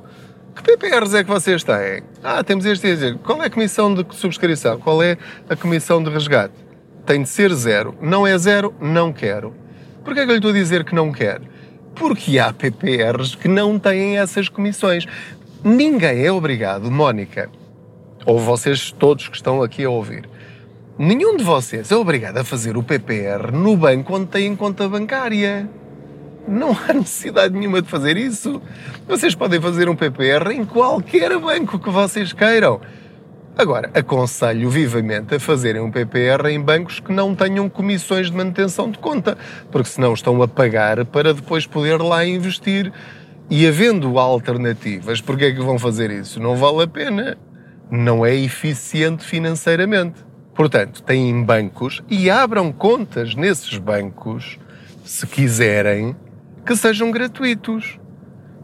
Que 0.55 0.63
PPRs 0.63 1.15
é 1.15 1.25
que 1.25 1.31
vocês 1.31 1.65
têm? 1.65 2.03
Ah, 2.23 2.45
temos 2.45 2.67
este 2.67 2.87
dizer. 2.87 3.19
Qual 3.19 3.43
é 3.43 3.47
a 3.47 3.51
comissão 3.51 3.95
de 3.95 4.05
subscrição? 4.15 4.79
Qual 4.79 5.03
é 5.03 5.17
a 5.49 5.57
comissão 5.57 6.03
de 6.03 6.11
resgate? 6.11 6.55
Tem 7.07 7.23
de 7.23 7.29
ser 7.29 7.53
zero. 7.55 7.95
Não 8.01 8.27
é 8.27 8.37
zero, 8.37 8.75
não 8.81 9.13
quero. 9.13 9.55
Porquê 10.05 10.21
é 10.21 10.25
que 10.25 10.31
eu 10.31 10.35
lhe 10.35 10.39
estou 10.39 10.51
a 10.51 10.55
dizer 10.55 10.85
que 10.85 10.95
não 10.95 11.11
quero? 11.11 11.45
Porque 11.95 12.39
há 12.39 12.53
PPRs 12.53 13.35
que 13.35 13.49
não 13.49 13.79
têm 13.79 14.19
essas 14.19 14.49
comissões. 14.49 15.07
Ninguém 15.65 16.25
é 16.25 16.31
obrigado, 16.31 16.91
Mónica, 16.91 17.49
ou 18.27 18.39
vocês 18.39 18.91
todos 18.91 19.29
que 19.29 19.37
estão 19.37 19.63
aqui 19.63 19.85
a 19.85 19.91
ouvir, 19.91 20.29
nenhum 20.99 21.37
de 21.37 21.45
vocês 21.45 21.93
é 21.93 21.97
obrigado 21.97 22.39
a 22.39 22.45
fazer 22.45 22.77
o 22.77 22.83
PPR 22.83 23.53
no 23.53 23.77
banco 23.77 24.17
onde 24.17 24.27
têm 24.27 24.57
conta 24.57 24.89
bancária. 24.89 25.69
Não 26.47 26.77
há 26.77 26.93
necessidade 26.93 27.55
nenhuma 27.55 27.81
de 27.81 27.89
fazer 27.89 28.17
isso. 28.17 28.61
Vocês 29.07 29.35
podem 29.35 29.61
fazer 29.61 29.89
um 29.89 29.97
PPR 29.97 30.53
em 30.53 30.65
qualquer 30.65 31.39
banco 31.39 31.79
que 31.79 31.91
vocês 31.91 32.33
queiram. 32.33 32.81
Agora, 33.57 33.91
aconselho 33.95 34.71
vivamente 34.71 35.35
a 35.35 35.41
fazerem 35.41 35.83
um 35.83 35.91
PPR 35.91 36.49
em 36.49 36.61
bancos 36.61 37.01
que 37.01 37.13
não 37.13 37.35
tenham 37.35 37.69
comissões 37.69 38.31
de 38.31 38.37
manutenção 38.37 38.91
de 38.91 38.99
conta, 38.99 39.37
porque 39.71 39.89
senão 39.89 40.15
estão 40.15 40.41
a 40.43 40.49
pagar 40.49 41.05
para 41.05 41.35
depois 41.35 41.67
poder 41.67 42.01
lá 42.01 42.25
investir. 42.25 42.93
E 43.51 43.67
havendo 43.67 44.19
alternativas, 44.19 45.21
porquê 45.21 45.47
é 45.47 45.53
que 45.53 45.61
vão 45.61 45.79
fazer 45.79 46.11
isso? 46.11 46.41
Não 46.41 46.57
vale 46.57 46.85
a 46.85 46.87
pena 46.87 47.37
não 47.93 48.25
é 48.25 48.35
eficiente 48.35 49.23
financeiramente. 49.23 50.25
Portanto, 50.55 51.03
têm 51.03 51.45
bancos 51.45 52.03
e 52.09 52.31
abram 52.31 52.73
contas 52.73 53.35
nesses 53.35 53.77
bancos, 53.77 54.59
se 55.05 55.27
quiserem, 55.27 56.17
que 56.65 56.77
sejam 56.77 57.11
gratuitos. 57.11 57.99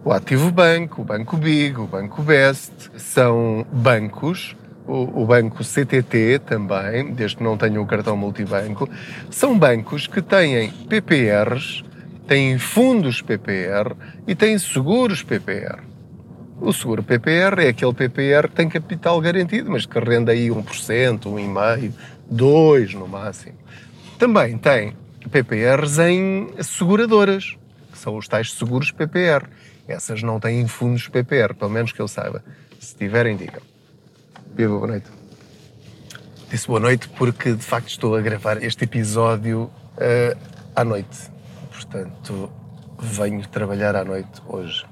O 0.04 0.12
Ativo 0.12 0.50
Banco, 0.50 1.02
o 1.02 1.04
Banco 1.04 1.36
Big, 1.36 1.78
o 1.78 1.86
Banco 1.86 2.22
Best 2.22 2.72
são 2.96 3.66
bancos, 3.72 4.56
o, 4.86 5.22
o 5.22 5.26
Banco 5.26 5.62
CTT 5.62 6.40
também, 6.46 7.12
desde 7.12 7.36
que 7.36 7.42
não 7.42 7.56
tenham 7.56 7.82
o 7.82 7.86
cartão 7.86 8.16
multibanco, 8.16 8.88
são 9.30 9.58
bancos 9.58 10.06
que 10.06 10.22
têm 10.22 10.70
PPRs, 10.88 11.84
têm 12.26 12.58
fundos 12.58 13.20
PPR 13.20 13.94
e 14.26 14.34
têm 14.34 14.58
seguros 14.58 15.22
PPR. 15.22 15.80
O 16.60 16.72
seguro 16.72 17.02
PPR 17.02 17.62
é 17.64 17.68
aquele 17.68 17.92
PPR 17.92 18.48
que 18.48 18.56
tem 18.56 18.68
capital 18.68 19.20
garantido, 19.20 19.70
mas 19.70 19.86
que 19.86 19.98
rende 19.98 20.30
aí 20.32 20.48
1%, 20.48 21.20
1,5%, 21.20 21.92
2% 22.32 22.94
no 22.94 23.06
máximo. 23.06 23.56
Também 24.18 24.58
tem 24.58 24.94
PPRs 25.30 25.98
em 26.00 26.48
seguradoras, 26.60 27.56
são 27.98 28.16
os 28.16 28.26
tais 28.26 28.52
seguros 28.52 28.90
PPR. 28.90 29.46
Essas 29.86 30.22
não 30.22 30.38
têm 30.38 30.66
fundos 30.66 31.08
PPR, 31.08 31.54
pelo 31.54 31.70
menos 31.70 31.92
que 31.92 32.00
eu 32.00 32.08
saiba. 32.08 32.42
Se 32.78 32.94
tiverem, 32.94 33.36
digam. 33.36 33.62
Viva, 34.54 34.74
boa 34.74 34.86
noite. 34.86 35.10
Disse 36.50 36.66
boa 36.66 36.80
noite 36.80 37.08
porque, 37.10 37.52
de 37.52 37.64
facto, 37.64 37.88
estou 37.88 38.16
a 38.16 38.20
gravar 38.20 38.62
este 38.62 38.84
episódio 38.84 39.70
uh, 39.96 40.38
à 40.74 40.84
noite. 40.84 41.30
Portanto, 41.70 42.50
venho 42.98 43.46
trabalhar 43.48 43.94
à 43.96 44.04
noite 44.04 44.42
hoje 44.46 44.84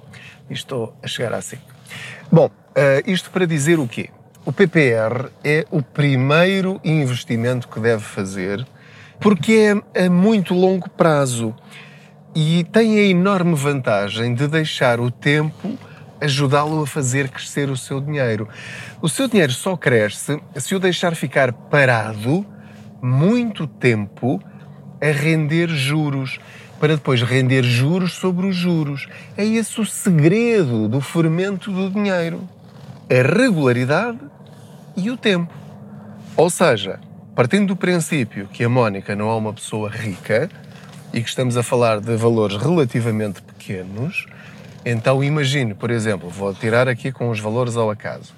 e 0.51 0.53
estou 0.53 0.97
a 1.03 1.07
chegar 1.07 1.33
à 1.33 1.41
5. 1.41 1.63
Bom, 2.31 2.51
Uh, 2.77 3.01
isto 3.11 3.31
para 3.31 3.47
dizer 3.47 3.79
o 3.79 3.89
quê? 3.89 4.11
O 4.45 4.53
PPR 4.53 5.31
é 5.43 5.65
o 5.71 5.81
primeiro 5.81 6.79
investimento 6.85 7.67
que 7.69 7.81
deve 7.81 8.03
fazer 8.03 8.67
porque 9.19 9.81
é 9.95 10.05
a 10.05 10.11
muito 10.11 10.53
longo 10.53 10.87
prazo 10.91 11.55
e 12.39 12.65
tem 12.65 12.99
a 12.99 13.03
enorme 13.03 13.55
vantagem 13.55 14.35
de 14.35 14.47
deixar 14.47 15.01
o 15.01 15.11
tempo 15.11 15.79
ajudá-lo 16.21 16.83
a 16.83 16.87
fazer 16.87 17.31
crescer 17.31 17.71
o 17.71 17.77
seu 17.79 17.99
dinheiro. 17.99 18.47
O 19.01 19.09
seu 19.09 19.27
dinheiro 19.27 19.53
só 19.53 19.75
cresce 19.75 20.39
se 20.55 20.75
o 20.75 20.79
deixar 20.79 21.17
ficar 21.17 21.51
parado 21.51 22.45
muito 23.01 23.67
tempo 23.67 24.39
a 25.01 25.07
render 25.07 25.71
juros, 25.71 26.39
para 26.79 26.97
depois 26.97 27.23
render 27.23 27.63
juros 27.63 28.13
sobre 28.13 28.47
os 28.47 28.55
juros. 28.55 29.09
É 29.35 29.43
esse 29.43 29.81
o 29.81 29.87
segredo 29.87 30.89
do 30.89 31.01
fermento 31.01 31.73
do 31.73 31.89
dinheiro. 31.89 32.47
A 33.09 33.35
regularidade 33.35 34.21
e 34.95 35.11
o 35.11 35.17
tempo. 35.17 35.55
Ou 36.37 36.51
seja, 36.51 37.01
partindo 37.35 37.69
do 37.69 37.77
princípio 37.77 38.47
que 38.53 38.63
a 38.63 38.69
Mónica 38.69 39.17
não 39.17 39.31
é 39.31 39.35
uma 39.35 39.55
pessoa 39.55 39.89
rica 39.89 40.51
e 41.13 41.23
que 41.23 41.29
estamos 41.29 41.57
a 41.57 41.63
falar 41.63 42.01
de 42.01 42.17
valores 42.17 42.57
relativamente 42.57 43.43
pequenos, 43.43 44.27
então 44.85 45.23
imagine, 45.23 45.75
por 45.75 45.91
exemplo, 45.91 46.29
vou 46.29 46.55
tirar 46.55 46.89
aqui 46.89 47.11
com 47.11 47.31
os 47.31 47.41
valores 47.41 47.77
ao 47.77 47.91
acaso. 47.91 48.33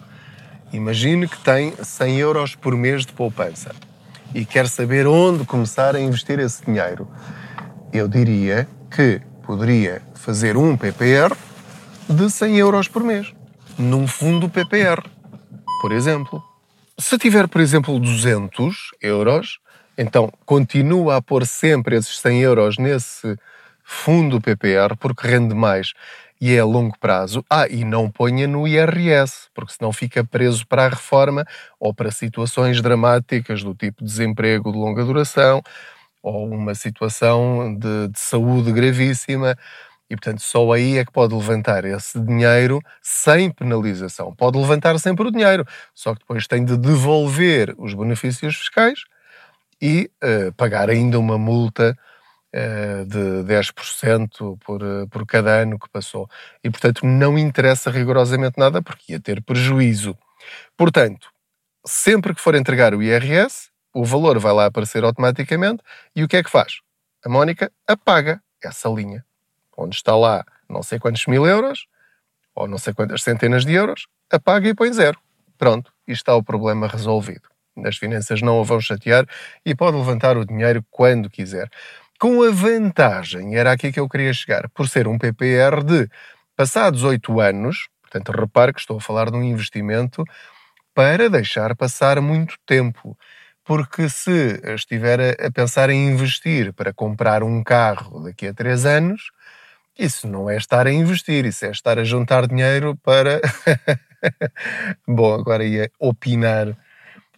Imagine 0.73 1.27
que 1.27 1.39
tem 1.39 1.73
100 1.83 2.19
euros 2.19 2.55
por 2.55 2.75
mês 2.77 3.05
de 3.05 3.13
poupança 3.13 3.75
e 4.35 4.45
quer 4.45 4.69
saber 4.69 5.07
onde 5.07 5.45
começar 5.45 5.97
a 5.97 6.01
investir 6.01 6.39
esse 6.39 6.65
dinheiro, 6.65 7.09
eu 7.93 8.07
diria 8.07 8.69
que 8.91 9.21
poderia 9.43 10.03
fazer 10.15 10.57
um 10.57 10.77
PPR 10.77 11.35
de 12.09 12.31
100 12.31 12.57
euros 12.59 12.89
por 12.89 13.03
mês, 13.03 13.33
num 13.79 14.07
fundo 14.07 14.49
PPR, 14.49 15.03
por 15.81 15.93
exemplo. 15.93 16.43
Se 16.99 17.17
tiver, 17.17 17.49
por 17.49 17.61
exemplo, 17.61 17.99
200 17.99 18.77
euros, 19.01 19.59
então 19.99 20.33
continua 20.47 21.17
a 21.17 21.23
pôr 21.23 21.45
sempre 21.45 21.97
esses 21.97 22.19
100 22.21 22.41
euros 22.43 22.79
nesse 22.79 23.37
fundo 23.83 24.41
PPR, 24.41 24.97
porque 24.99 25.27
rende 25.27 25.55
mais 25.55 25.93
e 26.41 26.55
é 26.55 26.61
a 26.61 26.65
longo 26.65 26.97
prazo. 26.99 27.45
Ah, 27.51 27.67
e 27.69 27.85
não 27.85 28.11
ponha 28.11 28.47
no 28.47 28.67
IRS, 28.67 29.49
porque 29.55 29.73
senão 29.73 29.93
fica 29.93 30.25
preso 30.25 30.67
para 30.67 30.85
a 30.87 30.89
reforma 30.89 31.45
ou 31.81 31.93
para 31.93 32.11
situações 32.11 32.81
dramáticas 32.81 33.63
do 33.65 33.75
tipo 33.75 34.05
desemprego 34.05 34.71
de 34.73 34.79
longa 34.79 35.05
duração 35.05 35.63
ou 36.23 36.49
uma 36.49 36.75
situação 36.75 37.75
de, 37.77 38.09
de 38.09 38.19
saúde 38.21 38.73
gravíssima. 38.73 39.57
E, 40.11 40.17
portanto, 40.17 40.41
só 40.41 40.73
aí 40.73 40.97
é 40.99 41.05
que 41.05 41.13
pode 41.13 41.35
levantar 41.35 41.85
esse 41.85 42.19
dinheiro 42.21 42.81
sem 43.03 43.51
penalização. 43.51 44.35
Pode 44.35 44.59
levantar 44.59 44.99
sempre 44.99 45.29
o 45.29 45.31
dinheiro, 45.31 45.67
só 45.95 46.15
que 46.15 46.21
depois 46.21 46.47
tem 46.47 46.65
de 46.65 46.79
devolver 46.79 47.75
os 47.79 47.95
benefícios 47.95 48.57
fiscais 48.57 49.01
e 49.81 50.11
uh, 50.23 50.53
pagar 50.55 50.91
ainda 50.91 51.19
uma 51.19 51.39
multa 51.39 51.97
eh, 52.51 53.05
de 53.05 53.45
10% 53.45 54.59
por, 54.65 54.83
eh, 54.83 55.07
por 55.11 55.27
cada 55.27 55.61
ano 55.61 55.79
que 55.79 55.87
passou. 55.91 56.27
E, 56.65 56.71
portanto, 56.71 57.05
não 57.05 57.39
interessa 57.39 57.91
rigorosamente 57.91 58.59
nada 58.59 58.81
porque 58.81 59.13
ia 59.13 59.21
ter 59.21 59.43
prejuízo. 59.43 60.17
Portanto, 60.75 61.29
sempre 61.85 62.35
que 62.35 62.41
for 62.41 62.55
entregar 62.55 62.95
o 62.95 63.03
IRS, 63.03 63.69
o 63.93 64.03
valor 64.03 64.39
vai 64.39 64.53
lá 64.55 64.65
aparecer 64.65 65.05
automaticamente 65.05 65.83
e 66.17 66.25
o 66.25 66.29
que 66.29 66.39
é 66.39 66.43
que 66.43 66.51
faz? 66.51 66.81
A 67.23 67.29
Mónica 67.29 67.71
apaga 67.87 68.43
essa 68.65 68.89
linha, 68.89 69.23
onde 69.77 69.97
está 69.97 70.17
lá 70.17 70.43
não 70.69 70.83
sei 70.83 70.99
quantos 70.99 71.27
mil 71.27 71.47
euros 71.47 71.87
ou 72.55 72.67
não 72.67 72.79
sei 72.79 72.95
quantas 72.95 73.23
centenas 73.23 73.65
de 73.67 73.75
euros, 73.75 74.07
apaga 74.31 74.69
e 74.69 74.75
põe 74.75 74.91
zero. 74.93 75.21
Pronto, 75.59 75.93
e 76.07 76.13
está 76.13 76.35
o 76.35 76.43
problema 76.43 76.89
resolvido. 76.89 77.49
As 77.87 77.97
finanças 77.97 78.43
não 78.43 78.61
a 78.61 78.65
vão 78.65 78.81
chatear 78.81 79.27
e 79.65 79.75
pode 79.75 79.97
levantar 79.97 80.37
o 80.37 80.45
dinheiro 80.47 80.85
quando 80.91 81.31
quiser 81.31 81.69
com 82.19 82.43
a 82.43 82.51
vantagem, 82.51 83.57
era 83.57 83.73
aqui 83.73 83.93
que 83.93 84.01
eu 84.01 84.09
queria 84.09 84.33
chegar, 84.33 84.69
por 84.71 84.89
ser 84.89 85.07
um 85.07 85.17
PPR 85.17 85.85
de 85.85 86.09
passados 86.57 87.05
oito 87.05 87.41
anos, 87.41 87.89
portanto, 88.03 88.33
repare 88.33 88.73
que 88.73 88.81
estou 88.81 88.97
a 88.99 89.01
falar 89.01 89.31
de 89.31 89.37
um 89.37 89.43
investimento 89.45 90.25
para 90.95 91.31
deixar 91.31 91.77
passar 91.77 92.21
muito 92.21 92.57
tempo. 92.67 93.17
Porque 93.65 94.09
se 94.09 94.61
estiver 94.75 95.37
a 95.41 95.51
pensar 95.53 95.91
em 95.91 96.09
investir 96.09 96.73
para 96.73 96.93
comprar 96.93 97.43
um 97.43 97.63
carro 97.63 98.25
daqui 98.25 98.49
a 98.49 98.55
três 98.55 98.87
anos, 98.87 99.31
isso 99.99 100.27
não 100.29 100.51
é 100.51 100.57
estar 100.57 100.87
a 100.87 100.93
investir, 100.93 101.45
isso 101.47 101.67
é 101.67 101.71
estar 101.71 101.99
a 101.99 102.05
juntar 102.05 102.49
dinheiro 102.49 102.97
para. 103.03 103.41
Bom, 105.07 105.35
agora 105.35 105.65
ia 105.65 105.91
opinar. 106.01 106.77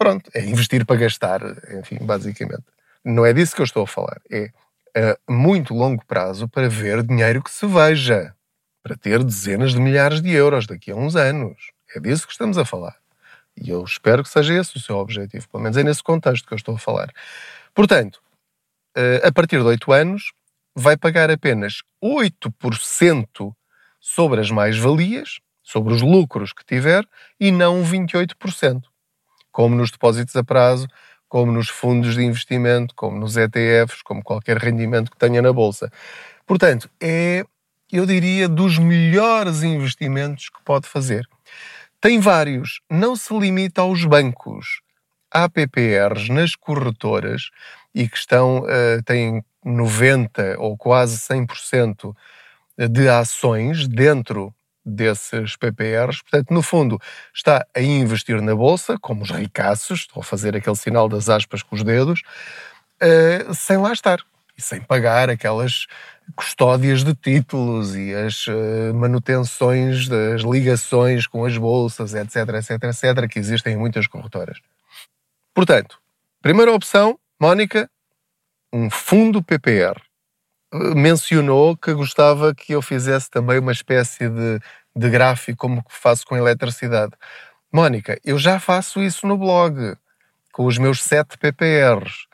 Pronto, 0.01 0.31
é 0.33 0.43
investir 0.47 0.87
para 0.87 0.97
gastar, 0.97 1.43
enfim, 1.79 1.99
basicamente. 2.01 2.65
Não 3.05 3.27
é 3.27 3.35
disso 3.35 3.55
que 3.55 3.61
eu 3.61 3.67
estou 3.67 3.83
a 3.83 3.87
falar. 3.87 4.19
É 4.31 4.51
a 4.97 5.19
muito 5.31 5.75
longo 5.75 6.03
prazo 6.07 6.49
para 6.49 6.71
ver 6.71 7.03
dinheiro 7.03 7.43
que 7.43 7.51
se 7.51 7.67
veja, 7.67 8.35
para 8.83 8.97
ter 8.97 9.23
dezenas 9.23 9.73
de 9.73 9.79
milhares 9.79 10.23
de 10.23 10.31
euros 10.31 10.67
daqui 10.67 10.91
a 10.91 10.97
uns 10.97 11.17
anos. 11.17 11.71
É 11.95 12.01
disso 12.01 12.27
que 12.27 12.33
estamos 12.33 12.57
a 12.57 12.65
falar. 12.65 12.97
E 13.55 13.69
eu 13.69 13.85
espero 13.85 14.23
que 14.23 14.31
seja 14.31 14.55
esse 14.55 14.75
o 14.79 14.81
seu 14.81 14.97
objetivo, 14.97 15.47
pelo 15.51 15.63
menos 15.63 15.77
é 15.77 15.85
nesse 15.85 16.03
contexto 16.03 16.49
que 16.49 16.55
eu 16.55 16.57
estou 16.57 16.77
a 16.77 16.79
falar. 16.79 17.13
Portanto, 17.75 18.23
eh, 18.97 19.21
a 19.23 19.31
partir 19.31 19.59
de 19.59 19.65
8 19.65 19.93
anos, 19.93 20.33
vai 20.75 20.97
pagar 20.97 21.31
apenas 21.31 21.83
8% 22.03 23.55
sobre 24.01 24.41
as 24.41 24.51
mais-valias, 24.51 25.41
sobre 25.63 25.93
os 25.93 26.01
lucros 26.01 26.55
que 26.55 26.65
tiver, 26.65 27.07
e 27.39 27.53
não 27.53 27.85
28%, 27.85 28.90
como 29.53 29.75
nos 29.75 29.91
depósitos 29.91 30.37
a 30.37 30.45
prazo, 30.45 30.87
como 31.29 31.53
nos 31.53 31.69
fundos 31.69 32.17
de 32.17 32.25
investimento, 32.25 32.95
como 32.95 33.19
nos 33.19 33.37
ETFs, 33.37 34.03
como 34.03 34.23
qualquer 34.23 34.59
rendimento 34.59 35.11
que 35.11 35.17
tenha 35.17 35.41
na 35.41 35.53
bolsa. 35.53 35.91
Portanto, 36.45 36.91
é, 37.01 37.45
eu 37.93 38.05
diria, 38.05 38.49
dos 38.49 38.79
melhores 38.79 39.63
investimentos 39.63 40.49
que 40.49 40.63
pode 40.65 40.89
fazer. 40.89 41.27
Tem 42.01 42.19
vários, 42.19 42.81
não 42.91 43.15
se 43.15 43.33
limita 43.39 43.83
aos 43.83 44.05
bancos. 44.05 44.81
Há 45.31 45.49
PPRs 45.49 46.29
nas 46.29 46.57
corretoras 46.57 47.51
e 47.95 48.09
que 48.09 48.17
estão, 48.17 48.61
uh, 48.61 49.03
têm 49.05 49.45
90% 49.65 50.57
ou 50.59 50.77
quase 50.77 51.19
100% 51.19 52.15
de 52.91 53.09
ações 53.09 53.87
dentro 53.87 54.55
desses 54.85 55.57
PPRs. 55.57 56.23
Portanto, 56.23 56.53
no 56.53 56.63
fundo, 56.63 56.99
está 57.35 57.67
a 57.75 57.81
investir 57.81 58.41
na 58.41 58.55
bolsa, 58.55 58.97
como 59.01 59.23
os 59.23 59.31
ricaços, 59.31 60.01
estou 60.01 60.21
a 60.21 60.25
fazer 60.25 60.57
aquele 60.57 60.77
sinal 60.77 61.09
das 61.09 61.29
aspas 61.29 61.63
com 61.63 61.77
os 61.77 61.83
dedos, 61.83 62.23
uh, 63.03 63.55
sem 63.55 63.77
lá 63.77 63.93
estar 63.93 64.21
e 64.57 64.63
sem 64.63 64.81
pagar 64.81 65.31
aquelas 65.31 65.87
custódias 66.37 67.03
de 67.03 67.15
títulos 67.15 67.97
e 67.97 68.15
as 68.15 68.47
uh, 68.47 68.95
manutenções 68.95 70.09
das 70.09 70.43
ligações 70.43 71.27
com 71.27 71.45
as 71.45 71.57
bolsas, 71.57 72.15
etc, 72.15 72.37
etc, 72.55 72.71
etc, 72.85 73.29
que 73.29 73.39
existem 73.39 73.75
em 73.75 73.77
muitas 73.77 74.07
corretoras. 74.07 74.59
Portanto, 75.55 75.99
primeira 76.41 76.73
opção, 76.73 77.19
Mónica, 77.41 77.91
um 78.73 78.89
fundo 78.89 79.43
PPR 79.43 80.01
mencionou 80.73 81.77
que 81.77 81.93
gostava 81.93 82.55
que 82.55 82.73
eu 82.73 82.81
fizesse 82.83 83.29
também 83.31 83.59
uma 83.59 83.73
espécie 83.73 84.29
de, 84.29 84.61
de 84.95 85.11
gráfico 85.11 85.59
como 85.59 85.83
faço 85.89 86.25
com 86.27 86.37
eletricidade. 86.37 87.13
Mónica, 87.73 88.19
eu 88.25 88.39
já 88.39 88.61
faço 88.61 89.03
isso 89.03 89.27
no 89.27 89.39
blog, 89.39 89.97
com 90.53 90.67
os 90.67 90.79
meus 90.79 91.03
7 91.03 91.37
PPRs. 91.39 92.27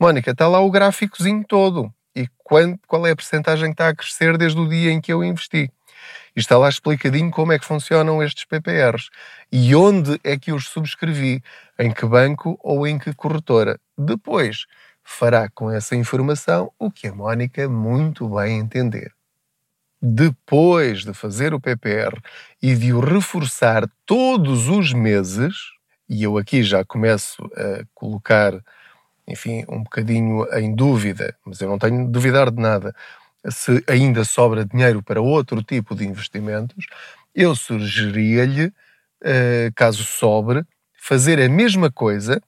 Mónica, 0.00 0.30
está 0.30 0.48
lá 0.48 0.60
o 0.60 0.70
gráficozinho 0.70 1.44
todo. 1.46 1.92
E 2.14 2.26
qual 2.86 3.06
é 3.06 3.10
a 3.10 3.16
percentagem 3.16 3.66
que 3.66 3.74
está 3.74 3.88
a 3.88 3.94
crescer 3.94 4.36
desde 4.36 4.58
o 4.58 4.68
dia 4.68 4.90
em 4.90 5.00
que 5.00 5.12
eu 5.12 5.22
investi? 5.22 5.70
E 6.34 6.40
está 6.40 6.56
lá 6.56 6.68
explicadinho 6.68 7.30
como 7.30 7.52
é 7.52 7.58
que 7.58 7.64
funcionam 7.64 8.22
estes 8.22 8.44
PPRs 8.44 9.08
e 9.50 9.74
onde 9.74 10.20
é 10.22 10.36
que 10.36 10.52
os 10.52 10.68
subscrevi, 10.68 11.42
em 11.78 11.92
que 11.92 12.06
banco 12.06 12.58
ou 12.62 12.86
em 12.86 12.98
que 12.98 13.14
corretora. 13.14 13.78
Depois 13.96 14.66
fará 15.02 15.48
com 15.48 15.70
essa 15.70 15.96
informação 15.96 16.72
o 16.78 16.90
que 16.90 17.08
a 17.08 17.14
Mónica 17.14 17.68
muito 17.68 18.28
bem 18.28 18.58
entender 18.58 19.17
depois 20.00 21.04
de 21.04 21.12
fazer 21.14 21.54
o 21.54 21.60
PPR 21.60 22.16
e 22.62 22.74
de 22.76 22.92
o 22.92 23.00
reforçar 23.00 23.88
todos 24.06 24.68
os 24.68 24.92
meses, 24.92 25.54
e 26.08 26.22
eu 26.24 26.38
aqui 26.38 26.62
já 26.62 26.84
começo 26.84 27.42
a 27.56 27.84
colocar, 27.94 28.54
enfim, 29.28 29.64
um 29.68 29.82
bocadinho 29.84 30.46
em 30.58 30.74
dúvida, 30.74 31.34
mas 31.46 31.60
eu 31.60 31.68
não 31.68 31.78
tenho 31.78 32.06
de 32.06 32.12
duvidar 32.12 32.50
de 32.50 32.60
nada, 32.62 32.94
se 33.50 33.82
ainda 33.88 34.24
sobra 34.24 34.64
dinheiro 34.64 35.02
para 35.02 35.20
outro 35.22 35.62
tipo 35.62 35.94
de 35.94 36.06
investimentos, 36.06 36.86
eu 37.34 37.54
sugeriria-lhe, 37.56 38.72
eh, 39.24 39.70
caso 39.76 40.04
sobre, 40.04 40.64
fazer 40.94 41.40
a 41.40 41.48
mesma 41.48 41.90
coisa, 41.92 42.40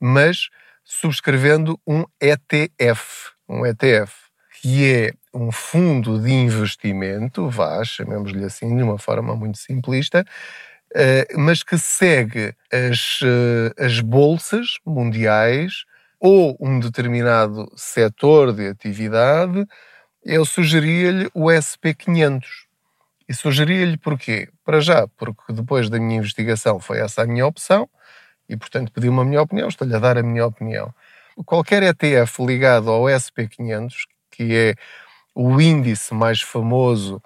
mas 0.00 0.48
subscrevendo 0.84 1.80
um 1.86 2.04
ETF. 2.20 3.32
Um 3.48 3.66
ETF, 3.66 4.14
que 4.62 4.84
é 4.94 5.12
um 5.34 5.52
fundo 5.52 6.20
de 6.20 6.30
investimento, 6.32 7.50
vá, 7.50 7.84
chamemos-lhe 7.84 8.44
assim 8.44 8.76
de 8.76 8.84
uma 8.84 8.98
forma 8.98 9.34
muito 9.36 9.58
simplista, 9.58 10.24
eh, 10.94 11.26
mas 11.36 11.62
que 11.64 11.78
segue 11.78 12.54
as, 12.72 13.20
eh, 13.24 13.84
as 13.86 14.00
bolsas 14.00 14.78
mundiais 14.86 15.84
ou 16.20 16.56
um 16.60 16.80
determinado 16.80 17.68
setor 17.76 18.52
de 18.54 18.68
atividade, 18.68 19.66
eu 20.24 20.44
sugeria-lhe 20.44 21.30
o 21.34 21.50
SP500. 21.50 22.66
E 23.28 23.34
sugeria-lhe 23.34 23.96
porquê? 23.98 24.48
Para 24.64 24.80
já, 24.80 25.08
porque 25.18 25.52
depois 25.52 25.90
da 25.90 25.98
minha 26.00 26.18
investigação 26.18 26.80
foi 26.80 27.00
essa 27.00 27.22
a 27.22 27.26
minha 27.26 27.46
opção 27.46 27.88
e, 28.48 28.56
portanto, 28.56 28.92
pedi 28.92 29.08
uma 29.08 29.24
minha 29.24 29.42
opinião, 29.42 29.68
estou-lhe 29.68 29.94
a 29.96 29.98
dar 30.00 30.18
a 30.18 30.22
minha 30.22 30.46
opinião. 30.46 30.94
Qualquer 31.46 31.82
ETF 31.82 32.44
ligado 32.44 32.90
ao 32.90 33.04
SP500, 33.04 34.06
que 34.46 34.54
é 34.54 34.74
o 35.34 35.60
índice 35.60 36.12
mais 36.14 36.40
famoso 36.40 37.22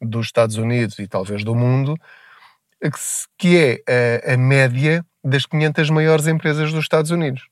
dos 0.00 0.26
Estados 0.26 0.56
Unidos 0.56 0.98
e 0.98 1.08
talvez 1.08 1.44
do 1.44 1.54
mundo, 1.54 1.96
que 3.36 3.56
é 3.56 4.26
a, 4.26 4.34
a 4.34 4.36
média 4.36 5.04
das 5.24 5.44
500 5.46 5.90
maiores 5.90 6.26
empresas 6.26 6.72
dos 6.72 6.84
Estados 6.84 7.10
Unidos. 7.10 7.48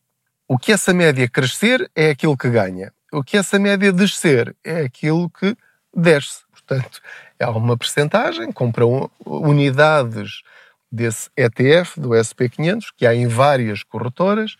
O 0.48 0.56
que 0.56 0.72
essa 0.72 0.94
média 0.94 1.28
crescer 1.28 1.90
é 1.94 2.10
aquilo 2.10 2.36
que 2.36 2.48
ganha. 2.48 2.92
O 3.12 3.22
que 3.22 3.36
essa 3.36 3.58
média 3.58 3.92
descer 3.92 4.54
é 4.64 4.80
aquilo 4.82 5.28
que 5.28 5.56
desce. 5.94 6.44
Portanto, 6.50 7.00
há 7.40 7.50
uma 7.50 7.76
percentagem, 7.76 8.52
compram 8.52 9.10
unidades 9.24 10.42
desse 10.90 11.28
ETF, 11.36 12.00
do 12.00 12.10
SP500, 12.10 12.86
que 12.96 13.06
há 13.06 13.14
em 13.14 13.26
várias 13.26 13.82
corretoras. 13.82 14.56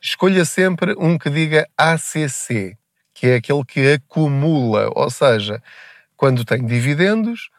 Escolha 0.00 0.44
sempre 0.44 0.94
um 0.98 1.16
que 1.18 1.30
diga 1.30 1.66
ACC, 1.76 2.76
que 3.20 3.26
é 3.26 3.34
aquele 3.34 3.62
que 3.66 3.92
acumula, 3.92 4.90
ou 4.94 5.10
seja, 5.10 5.62
quando 6.16 6.42
tem 6.42 6.64
dividendos, 6.64 7.50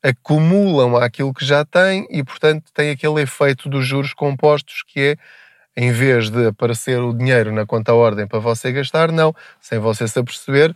acumulam 0.00 0.94
aquilo 0.96 1.34
que 1.34 1.44
já 1.44 1.64
tem 1.64 2.06
e, 2.10 2.22
portanto, 2.22 2.70
tem 2.72 2.90
aquele 2.90 3.20
efeito 3.20 3.68
dos 3.68 3.84
juros 3.84 4.14
compostos 4.14 4.84
que 4.86 5.00
é, 5.00 5.16
em 5.76 5.90
vez 5.90 6.30
de 6.30 6.46
aparecer 6.46 7.00
o 7.00 7.12
dinheiro 7.12 7.50
na 7.50 7.66
conta 7.66 7.92
ordem 7.92 8.24
para 8.24 8.38
você 8.38 8.70
gastar, 8.70 9.10
não, 9.10 9.34
sem 9.60 9.80
você 9.80 10.06
se 10.06 10.16
aperceber, 10.16 10.72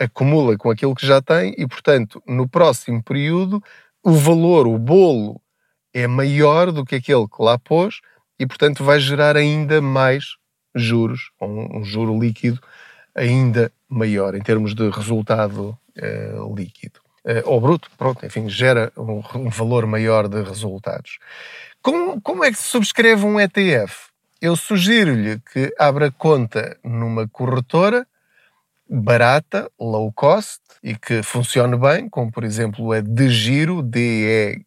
acumula 0.00 0.58
com 0.58 0.68
aquilo 0.68 0.92
que 0.92 1.06
já 1.06 1.22
tem 1.22 1.54
e, 1.56 1.64
portanto, 1.64 2.20
no 2.26 2.48
próximo 2.48 3.00
período, 3.00 3.62
o 4.02 4.10
valor, 4.14 4.66
o 4.66 4.78
bolo, 4.80 5.40
é 5.94 6.08
maior 6.08 6.72
do 6.72 6.84
que 6.84 6.96
aquele 6.96 7.28
que 7.28 7.40
lá 7.40 7.56
pôs 7.56 8.00
e, 8.36 8.44
portanto, 8.48 8.82
vai 8.82 8.98
gerar 8.98 9.36
ainda 9.36 9.80
mais 9.80 10.34
juros, 10.74 11.30
um, 11.40 11.78
um 11.78 11.84
juro 11.84 12.18
líquido 12.18 12.60
ainda 13.14 13.72
maior 13.88 14.34
em 14.34 14.42
termos 14.42 14.74
de 14.74 14.88
resultado 14.90 15.76
eh, 15.96 16.34
líquido. 16.54 17.00
Eh, 17.24 17.42
ou 17.44 17.60
bruto, 17.60 17.90
pronto, 17.98 18.24
enfim, 18.24 18.48
gera 18.48 18.92
um, 18.96 19.22
um 19.34 19.50
valor 19.50 19.86
maior 19.86 20.28
de 20.28 20.42
resultados. 20.42 21.18
Como, 21.82 22.20
como 22.20 22.44
é 22.44 22.50
que 22.50 22.58
se 22.58 22.64
subscreve 22.64 23.24
um 23.24 23.38
ETF? 23.38 24.10
Eu 24.40 24.56
sugiro-lhe 24.56 25.38
que 25.52 25.74
abra 25.78 26.10
conta 26.10 26.78
numa 26.82 27.28
corretora 27.28 28.06
barata, 28.90 29.70
low 29.78 30.12
cost 30.12 30.60
e 30.82 30.96
que 30.96 31.22
funcione 31.22 31.76
bem, 31.76 32.08
como 32.08 32.32
por 32.32 32.42
exemplo 32.42 32.90
a 32.92 33.00
DeGiro, 33.00 33.82
D-E-G-I-R-O, 33.82 34.60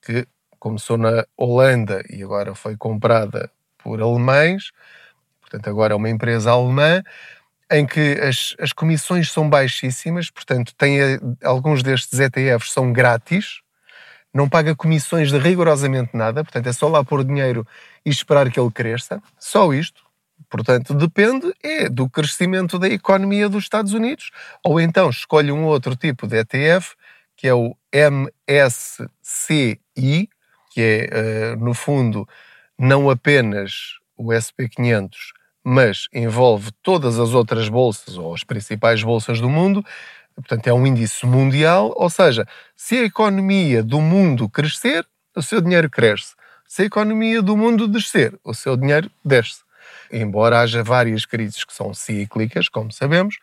que 0.00 0.26
começou 0.58 0.96
na 0.96 1.26
Holanda 1.36 2.02
e 2.08 2.22
agora 2.22 2.54
foi 2.54 2.76
comprada 2.76 3.50
por 3.76 4.00
alemães, 4.00 4.70
portanto 5.54 5.70
agora 5.70 5.92
é 5.92 5.96
uma 5.96 6.10
empresa 6.10 6.50
alemã, 6.50 7.02
em 7.70 7.86
que 7.86 8.18
as, 8.20 8.56
as 8.58 8.72
comissões 8.72 9.30
são 9.30 9.48
baixíssimas, 9.48 10.30
portanto, 10.30 10.74
tem 10.76 11.00
a, 11.00 11.20
alguns 11.44 11.82
destes 11.82 12.18
ETFs 12.18 12.72
são 12.72 12.92
grátis, 12.92 13.60
não 14.32 14.48
paga 14.48 14.74
comissões 14.74 15.30
de 15.30 15.38
rigorosamente 15.38 16.10
nada, 16.16 16.42
portanto, 16.42 16.66
é 16.66 16.72
só 16.72 16.88
lá 16.88 17.04
pôr 17.04 17.24
dinheiro 17.24 17.66
e 18.04 18.10
esperar 18.10 18.50
que 18.50 18.58
ele 18.58 18.70
cresça, 18.70 19.22
só 19.38 19.72
isto. 19.72 20.02
Portanto, 20.50 20.92
depende 20.94 21.54
é 21.62 21.88
do 21.88 22.10
crescimento 22.10 22.78
da 22.78 22.88
economia 22.88 23.48
dos 23.48 23.62
Estados 23.64 23.92
Unidos, 23.92 24.30
ou 24.62 24.80
então 24.80 25.08
escolhe 25.08 25.52
um 25.52 25.64
outro 25.64 25.94
tipo 25.96 26.26
de 26.26 26.38
ETF, 26.38 26.94
que 27.36 27.46
é 27.48 27.54
o 27.54 27.76
MSCI, 27.92 29.78
que 30.70 30.80
é, 30.80 31.54
uh, 31.54 31.64
no 31.64 31.72
fundo, 31.74 32.28
não 32.78 33.08
apenas 33.08 33.98
o 34.16 34.28
SP500, 34.28 35.10
mas 35.64 36.08
envolve 36.12 36.70
todas 36.82 37.18
as 37.18 37.32
outras 37.32 37.70
bolsas 37.70 38.18
ou 38.18 38.34
as 38.34 38.44
principais 38.44 39.02
bolsas 39.02 39.40
do 39.40 39.48
mundo. 39.48 39.84
Portanto, 40.34 40.66
é 40.66 40.72
um 40.74 40.86
índice 40.86 41.24
mundial, 41.24 41.94
ou 41.96 42.10
seja, 42.10 42.46
se 42.76 42.98
a 42.98 43.04
economia 43.04 43.82
do 43.82 44.00
mundo 44.00 44.48
crescer, 44.48 45.06
o 45.34 45.40
seu 45.40 45.60
dinheiro 45.60 45.88
cresce. 45.88 46.34
Se 46.68 46.82
a 46.82 46.84
economia 46.84 47.40
do 47.40 47.56
mundo 47.56 47.88
descer, 47.88 48.38
o 48.44 48.52
seu 48.52 48.76
dinheiro 48.76 49.10
desce. 49.24 49.62
Embora 50.12 50.60
haja 50.60 50.82
várias 50.82 51.24
crises 51.24 51.64
que 51.64 51.72
são 51.72 51.94
cíclicas, 51.94 52.68
como 52.68 52.92
sabemos, 52.92 53.38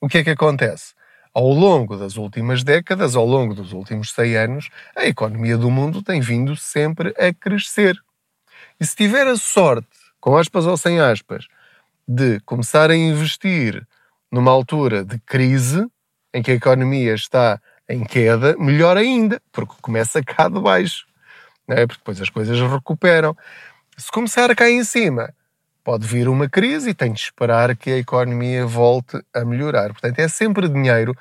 o 0.00 0.08
que 0.08 0.18
é 0.18 0.24
que 0.24 0.30
acontece? 0.30 0.94
Ao 1.34 1.48
longo 1.48 1.96
das 1.96 2.16
últimas 2.16 2.62
décadas, 2.62 3.16
ao 3.16 3.24
longo 3.24 3.54
dos 3.54 3.72
últimos 3.72 4.12
100 4.12 4.36
anos, 4.36 4.70
a 4.94 5.06
economia 5.06 5.56
do 5.56 5.70
mundo 5.70 6.02
tem 6.02 6.20
vindo 6.20 6.54
sempre 6.56 7.14
a 7.18 7.32
crescer. 7.32 7.96
E 8.78 8.84
se 8.84 8.94
tiver 8.94 9.26
a 9.26 9.36
sorte, 9.36 9.88
com 10.20 10.36
aspas 10.36 10.66
ou 10.66 10.76
sem 10.76 11.00
aspas, 11.00 11.46
de 12.06 12.40
começar 12.40 12.90
a 12.90 12.96
investir 12.96 13.86
numa 14.30 14.50
altura 14.50 15.04
de 15.04 15.18
crise, 15.20 15.86
em 16.32 16.42
que 16.42 16.50
a 16.50 16.54
economia 16.54 17.14
está 17.14 17.60
em 17.88 18.04
queda, 18.04 18.56
melhor 18.58 18.96
ainda, 18.96 19.40
porque 19.52 19.74
começa 19.82 20.22
cá 20.22 20.48
de 20.48 20.58
baixo, 20.58 21.06
não 21.68 21.76
é? 21.76 21.86
porque 21.86 22.00
depois 22.00 22.20
as 22.20 22.30
coisas 22.30 22.58
recuperam. 22.60 23.36
Se 23.96 24.10
começar 24.10 24.54
cá 24.56 24.70
em 24.70 24.82
cima, 24.84 25.34
pode 25.84 26.06
vir 26.06 26.28
uma 26.28 26.48
crise 26.48 26.90
e 26.90 26.94
tem 26.94 27.12
de 27.12 27.20
esperar 27.20 27.76
que 27.76 27.90
a 27.90 27.98
economia 27.98 28.64
volte 28.64 29.20
a 29.34 29.44
melhorar. 29.44 29.88
Portanto, 29.88 30.18
é 30.18 30.28
sempre 30.28 30.68
dinheiro 30.68 31.14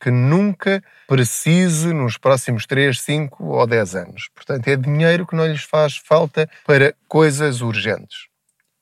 que 0.00 0.10
nunca 0.10 0.82
precise 1.06 1.92
nos 1.92 2.16
próximos 2.16 2.66
3, 2.66 3.00
5 3.00 3.44
ou 3.44 3.66
10 3.66 3.94
anos. 3.94 4.28
Portanto, 4.34 4.68
é 4.68 4.76
dinheiro 4.76 5.26
que 5.26 5.36
não 5.36 5.46
lhes 5.46 5.62
faz 5.62 5.96
falta 5.96 6.48
para 6.66 6.94
coisas 7.08 7.60
urgentes. 7.60 8.28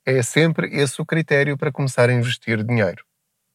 É 0.05 0.23
sempre 0.23 0.69
esse 0.73 1.01
o 1.01 1.07
critério 1.07 1.57
para 1.57 1.71
começar 1.71 2.09
a 2.09 2.13
investir 2.13 2.63
dinheiro. 2.65 3.05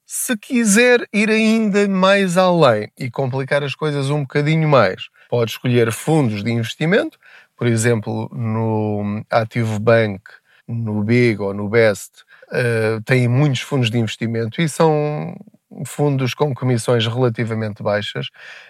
Se 0.06 0.38
quiser 0.38 1.06
ir 1.12 1.30
ainda 1.30 1.86
mais 1.90 2.38
além 2.38 2.90
e 2.98 3.12
complicar 3.12 3.62
as 3.62 3.76
coisas 3.76 4.10
um 4.10 4.22
bocadinho 4.22 4.68
mais, 4.70 5.10
pode 5.30 5.52
escolher 5.52 5.92
fundos 5.92 6.42
de 6.42 6.50
investimento, 6.50 7.20
por 7.58 7.68
exemplo, 7.68 8.30
no 8.32 9.22
Active 9.30 9.78
Bank, 9.80 10.22
no 10.66 11.04
Big 11.04 11.42
ou 11.42 11.54
no 11.54 11.68
Best, 11.68 12.24
uh, 12.50 13.02
tem 13.04 13.28
muitos 13.28 13.60
fundos 13.62 13.90
de 13.90 13.98
investimento 13.98 14.62
e 14.62 14.70
são 14.70 15.36
fundos 15.86 16.34
com 16.34 16.54
comissões 16.54 17.06
relativamente 17.06 17.84
baixas. 17.84 18.28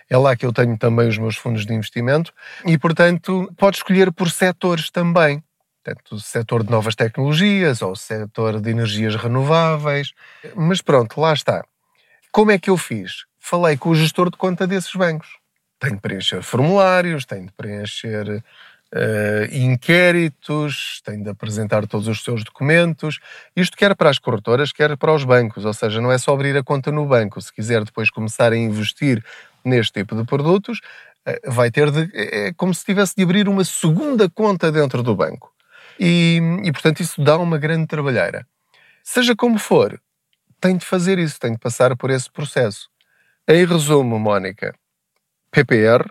É 0.10 0.18
lá 0.18 0.36
que 0.36 0.46
eu 0.46 0.52
tenho 0.52 0.76
também 0.78 1.08
os 1.08 1.18
meus 1.18 1.36
fundos 1.36 1.66
de 1.66 1.74
investimento 1.74 2.34
e, 2.66 2.78
portanto, 2.78 3.52
pode 3.58 3.78
escolher 3.78 4.12
por 4.12 4.32
setores 4.32 4.90
também 4.90 5.44
portanto, 5.88 6.16
o 6.16 6.20
setor 6.20 6.64
de 6.64 6.72
novas 6.72 6.96
tecnologias 6.96 7.82
ou 7.82 7.92
o 7.92 7.96
setor 7.96 8.60
de 8.60 8.70
energias 8.70 9.16
renováveis. 9.16 10.14
Mas 10.56 10.82
pronto, 10.82 11.20
lá 11.20 11.34
está. 11.34 11.64
Como 12.32 12.52
é 12.52 12.60
que 12.60 12.70
eu 12.70 12.78
fiz? 12.78 13.26
Falei 13.40 13.78
com 13.78 13.90
o 13.90 13.96
gestor 13.96 14.30
de 14.30 14.38
conta 14.38 14.68
desses 14.68 14.94
bancos. 14.94 15.38
Tenho 15.80 15.96
de 15.96 16.02
preencher 16.02 16.42
formulários, 16.42 17.26
tenho 17.26 17.46
de 17.46 17.54
preencher 17.54 18.28
uh, 18.28 19.56
inquéritos, 19.56 21.02
tenho 21.06 21.24
de 21.24 21.30
apresentar 21.30 21.88
todos 21.88 22.08
os 22.08 22.24
seus 22.24 22.44
documentos. 22.44 23.20
Isto 23.56 23.78
quer 23.78 23.96
para 23.96 24.10
as 24.10 24.20
corretoras, 24.20 24.74
quer 24.74 24.98
para 24.98 25.14
os 25.14 25.24
bancos. 25.24 25.66
Ou 25.66 25.74
seja, 25.74 26.02
não 26.02 26.12
é 26.12 26.18
só 26.18 26.34
abrir 26.34 26.58
a 26.58 26.64
conta 26.64 26.92
no 26.92 27.06
banco. 27.06 27.42
Se 27.42 27.54
quiser 27.54 27.84
depois 27.86 28.10
começar 28.10 28.52
a 28.52 28.58
investir 28.58 29.24
neste 29.64 29.94
tipo 29.94 30.16
de 30.16 30.26
produtos, 30.26 30.80
uh, 31.28 31.52
vai 31.52 31.72
ter 31.72 31.92
de. 31.92 32.10
É 32.14 32.54
como 32.54 32.74
se 32.74 32.84
tivesse 32.84 33.16
de 33.16 33.24
abrir 33.24 33.48
uma 33.48 33.64
segunda 33.64 34.30
conta 34.30 34.72
dentro 34.72 35.02
do 35.02 35.16
banco. 35.16 35.57
E, 36.00 36.40
e, 36.64 36.72
portanto, 36.72 37.02
isso 37.02 37.22
dá 37.22 37.38
uma 37.38 37.58
grande 37.58 37.88
trabalheira. 37.88 38.46
Seja 39.04 39.36
como 39.36 39.58
for, 39.58 40.00
tem 40.60 40.78
de 40.78 40.86
fazer 40.86 41.18
isso, 41.20 41.40
tem 41.40 41.54
de 41.54 41.60
passar 41.60 41.96
por 41.96 42.10
esse 42.10 42.32
processo. 42.32 42.90
Em 43.48 43.66
resumo, 43.66 44.20
Mónica, 44.20 44.76
PPR, 45.52 46.06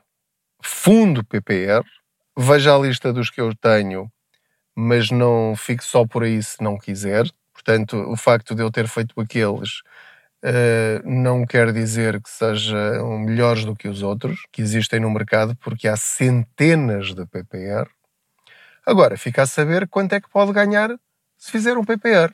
fundo 0.63 1.25
PPR, 1.25 1.85
veja 2.37 2.75
a 2.75 2.79
lista 2.79 3.13
dos 3.13 3.31
que 3.31 3.41
eu 3.41 3.55
tenho, 3.55 4.11
mas 4.75 5.11
não 5.11 5.55
fique 5.57 5.85
só 5.85 6.07
por 6.07 6.23
aí 6.25 6.43
se 6.43 6.63
não 6.63 6.79
quiser. 6.79 7.27
Portanto, 7.53 7.97
o 8.11 8.17
facto 8.17 8.55
de 8.55 8.63
eu 8.63 8.71
ter 8.71 8.89
feito 8.89 9.21
aqueles 9.21 9.83
Uh, 10.45 11.03
não 11.05 11.47
quer 11.47 11.73
dizer 11.73 12.23
que 12.23 12.29
sejam 12.31 13.19
melhores 13.19 13.65
do 13.65 13.75
que 13.75 13.89
os 13.89 14.03
outros 14.03 14.47
que 14.53 14.63
existem 14.63 15.01
no 15.01 15.11
mercado, 15.11 15.57
porque 15.57 15.89
há 15.89 15.97
centenas 15.97 17.15
de 17.15 17.27
PPR. 17.27 17.89
Agora, 18.87 19.19
fica 19.19 19.43
a 19.43 19.47
saber 19.47 19.89
quanto 19.89 20.13
é 20.13 20.21
que 20.21 20.31
pode 20.31 20.53
ganhar 20.53 20.91
se 21.37 21.51
fizer 21.51 21.77
um 21.77 21.85
PPR, 21.85 22.33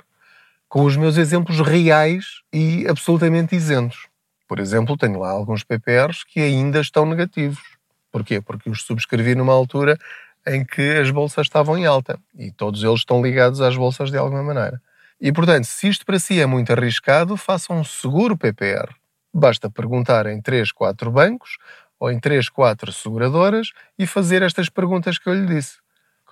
com 0.69 0.85
os 0.85 0.97
meus 0.99 1.17
exemplos 1.17 1.59
reais 1.61 2.43
e 2.53 2.87
absolutamente 2.87 3.57
isentos. 3.57 4.07
Por 4.47 4.61
exemplo, 4.61 4.97
tenho 4.99 5.19
lá 5.19 5.31
alguns 5.31 5.65
PPRs 5.65 6.25
que 6.25 6.41
ainda 6.41 6.81
estão 6.81 7.07
negativos. 7.07 7.62
Porquê? 8.11 8.38
Porque 8.43 8.69
os 8.69 8.83
subscrevi 8.83 9.35
numa 9.35 9.55
altura 9.55 9.99
em 10.47 10.62
que 10.62 10.99
as 10.99 11.11
bolsas 11.11 11.47
estavam 11.47 11.79
em 11.79 11.87
alta 11.87 12.19
e 12.38 12.51
todos 12.51 12.85
eles 12.85 13.01
estão 13.01 13.23
ligados 13.23 13.62
às 13.62 13.75
bolsas 13.75 14.11
de 14.11 14.19
alguma 14.19 14.43
maneira. 14.43 14.79
E, 15.19 15.33
portanto, 15.33 15.65
se 15.65 15.88
isto 15.88 16.05
para 16.05 16.19
si 16.19 16.38
é 16.38 16.45
muito 16.45 16.71
arriscado, 16.71 17.35
faça 17.37 17.73
um 17.73 17.83
seguro 17.83 18.37
PPR. 18.37 18.93
Basta 19.33 19.71
perguntar 19.71 20.27
em 20.27 20.38
3, 20.43 20.71
4 20.71 21.11
bancos 21.11 21.57
ou 21.99 22.11
em 22.11 22.21
3, 22.21 22.51
4 22.51 22.93
seguradoras 22.93 23.73
e 23.99 24.07
fazer 24.07 24.43
estas 24.43 24.69
perguntas 24.69 25.17
que 25.17 25.31
eu 25.31 25.35
lhe 25.35 25.47
disse. 25.47 25.82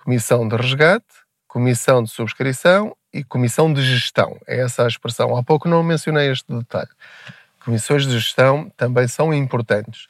Comissão 0.03 0.47
de 0.47 0.55
resgate, 0.55 1.05
comissão 1.47 2.01
de 2.01 2.09
subscrição 2.09 2.95
e 3.13 3.23
comissão 3.23 3.71
de 3.71 3.81
gestão. 3.81 4.37
É 4.47 4.61
essa 4.61 4.83
a 4.83 4.87
expressão. 4.87 5.35
Há 5.35 5.43
pouco 5.43 5.67
não 5.67 5.83
mencionei 5.83 6.31
este 6.31 6.51
detalhe. 6.51 6.89
Comissões 7.63 8.05
de 8.05 8.13
gestão 8.13 8.71
também 8.75 9.07
são 9.07 9.33
importantes. 9.33 10.07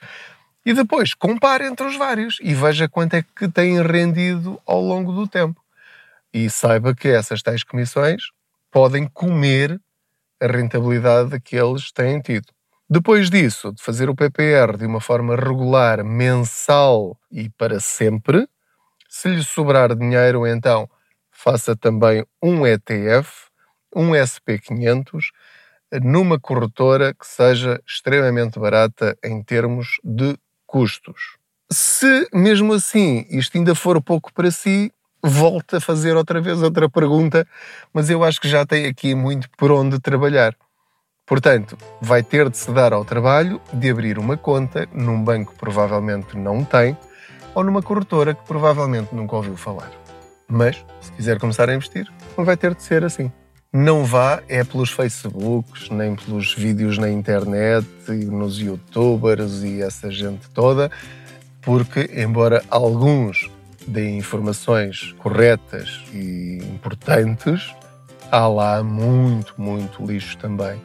E 0.66 0.74
depois, 0.74 1.14
compare 1.14 1.66
entre 1.66 1.86
os 1.86 1.98
vários 1.98 2.38
e 2.42 2.54
veja 2.54 2.88
quanto 2.88 3.16
é 3.16 3.24
que 3.24 3.50
têm 3.50 3.82
rendido 3.82 4.62
ao 4.66 4.80
longo 4.80 5.12
do 5.12 5.28
tempo. 5.28 5.60
E 6.34 6.50
saiba 6.50 6.96
que 6.96 7.10
essas 7.10 7.42
tais 7.42 7.64
comissões 7.64 8.24
podem 8.72 9.08
comer 9.08 9.82
a 10.40 10.48
rentabilidade 10.48 11.40
que 11.42 11.58
eles 11.58 11.92
têm 11.92 12.22
tido. 12.22 12.48
Depois 12.90 13.30
disso, 13.30 13.74
de 13.74 13.82
fazer 13.82 14.10
o 14.10 14.16
PPR 14.16 14.78
de 14.78 14.86
uma 14.86 15.02
forma 15.02 15.36
regular, 15.36 16.04
mensal 16.04 17.18
e 17.32 17.50
para 17.50 17.80
sempre, 17.80 18.48
se 19.12 19.28
lhe 19.28 19.44
sobrar 19.44 19.94
dinheiro, 19.94 20.48
então 20.48 20.90
faça 21.30 21.76
também 21.76 22.26
um 22.42 22.66
ETF, 22.66 23.30
um 23.94 24.12
SP500, 24.12 25.26
numa 26.02 26.40
corretora 26.40 27.14
que 27.14 27.28
seja 27.28 27.82
extremamente 27.86 28.58
barata 28.58 29.18
em 29.22 29.44
termos 29.44 30.00
de 30.02 30.38
custos. 30.66 31.36
Se 31.70 32.30
mesmo 32.34 32.72
assim 32.72 33.26
isto 33.30 33.58
ainda 33.58 33.76
for 33.76 34.02
pouco 34.02 34.34
para 34.34 34.50
si, 34.50 34.94
volte 35.22 35.76
a 35.76 35.82
fazer 35.82 36.16
outra 36.16 36.40
vez 36.40 36.64
outra 36.64 36.90
pergunta, 36.90 37.46
mas 37.94 38.10
eu 38.10 38.24
acho 38.24 38.40
que 38.40 38.48
já 38.48 38.66
tem 38.66 38.86
aqui 38.86 39.14
muito 39.14 39.50
por 39.58 39.74
onde 39.74 40.00
trabalhar. 40.00 40.56
Portanto, 41.26 41.78
vai 42.02 42.24
ter 42.24 42.50
de 42.50 42.58
se 42.58 42.72
dar 42.72 42.94
ao 42.94 43.04
trabalho 43.04 43.62
de 43.74 43.90
abrir 43.90 44.18
uma 44.18 44.38
conta 44.38 44.88
num 44.94 45.22
banco 45.22 45.54
provavelmente 45.58 46.38
não 46.38 46.64
tem 46.64 46.98
ou 47.54 47.64
numa 47.64 47.82
corretora 47.82 48.34
que 48.34 48.44
provavelmente 48.46 49.14
nunca 49.14 49.36
ouviu 49.36 49.56
falar. 49.56 49.92
Mas, 50.48 50.84
se 51.00 51.12
quiser 51.14 51.40
começar 51.40 51.70
a 51.70 51.74
investir, 51.74 52.12
não 52.38 52.44
vai 52.44 52.58
ter 52.58 52.76
de 52.76 52.84
ser 52.84 53.04
assim. 53.04 53.32
Não 53.74 54.04
vá 54.04 54.42
é 54.50 54.66
pelos 54.66 54.90
Facebooks, 54.90 55.90
nem 55.90 56.14
pelos 56.14 56.54
vídeos 56.54 56.98
na 56.98 57.10
internet 57.10 57.88
e 58.10 58.26
nos 58.26 58.60
youtubers 58.60 59.64
e 59.64 59.82
essa 59.82 60.12
gente 60.12 60.50
toda, 60.50 60.92
porque, 61.62 62.10
embora 62.14 62.62
alguns 62.70 63.50
deem 63.88 64.18
informações 64.18 65.14
corretas 65.20 66.04
e 66.14 66.58
importantes, 66.64 67.74
há 68.30 68.46
lá 68.46 68.84
muito, 68.84 69.54
muito 69.58 70.06
lixo 70.06 70.38
também. 70.38 70.82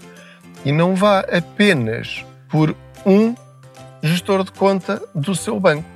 E 0.65 0.71
não 0.71 0.95
vá 0.95 1.21
apenas 1.21 2.25
por 2.49 2.75
um 3.05 3.35
gestor 4.03 4.45
de 4.45 4.53
conta 4.53 5.03
do 5.15 5.35
seu 5.35 5.59
banco. 5.59 5.96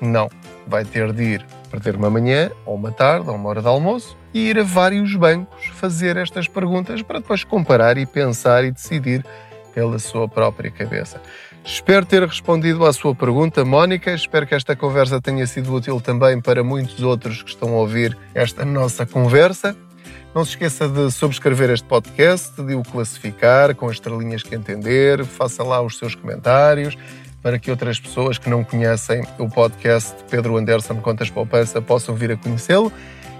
Não. 0.00 0.28
Vai 0.66 0.84
ter 0.84 1.12
de 1.12 1.22
ir 1.22 1.46
perder 1.70 1.96
uma 1.96 2.08
manhã, 2.08 2.50
ou 2.64 2.74
uma 2.74 2.92
tarde, 2.92 3.28
ou 3.28 3.34
uma 3.34 3.48
hora 3.48 3.60
de 3.60 3.68
almoço 3.68 4.16
e 4.32 4.48
ir 4.48 4.58
a 4.58 4.64
vários 4.64 5.14
bancos 5.14 5.66
fazer 5.74 6.16
estas 6.16 6.48
perguntas 6.48 7.02
para 7.02 7.20
depois 7.20 7.44
comparar 7.44 7.96
e 7.96 8.04
pensar 8.04 8.64
e 8.64 8.72
decidir 8.72 9.24
pela 9.72 9.98
sua 9.98 10.28
própria 10.28 10.70
cabeça. 10.70 11.20
Espero 11.64 12.04
ter 12.04 12.22
respondido 12.22 12.84
à 12.84 12.92
sua 12.92 13.14
pergunta, 13.14 13.64
Mónica. 13.64 14.12
Espero 14.12 14.46
que 14.46 14.54
esta 14.54 14.76
conversa 14.76 15.20
tenha 15.20 15.46
sido 15.46 15.72
útil 15.72 16.00
também 16.00 16.40
para 16.40 16.62
muitos 16.62 17.00
outros 17.02 17.42
que 17.42 17.50
estão 17.50 17.70
a 17.70 17.78
ouvir 17.78 18.16
esta 18.34 18.64
nossa 18.64 19.06
conversa. 19.06 19.74
Não 20.34 20.44
se 20.44 20.50
esqueça 20.50 20.88
de 20.88 21.10
subscrever 21.10 21.70
este 21.70 21.86
podcast, 21.86 22.60
de 22.60 22.74
o 22.74 22.82
classificar 22.82 23.74
com 23.74 23.86
as 23.86 23.92
estrelinhas 23.92 24.42
que 24.42 24.54
entender, 24.54 25.24
faça 25.24 25.62
lá 25.62 25.80
os 25.80 25.96
seus 25.96 26.14
comentários 26.14 26.96
para 27.44 27.58
que 27.58 27.70
outras 27.70 28.00
pessoas 28.00 28.38
que 28.38 28.48
não 28.48 28.64
conhecem 28.64 29.22
o 29.38 29.46
podcast 29.50 30.14
Pedro 30.30 30.56
Anderson 30.56 30.96
Contas 31.02 31.28
Poupança 31.28 31.82
possam 31.82 32.14
vir 32.14 32.32
a 32.32 32.36
conhecê-lo 32.38 32.90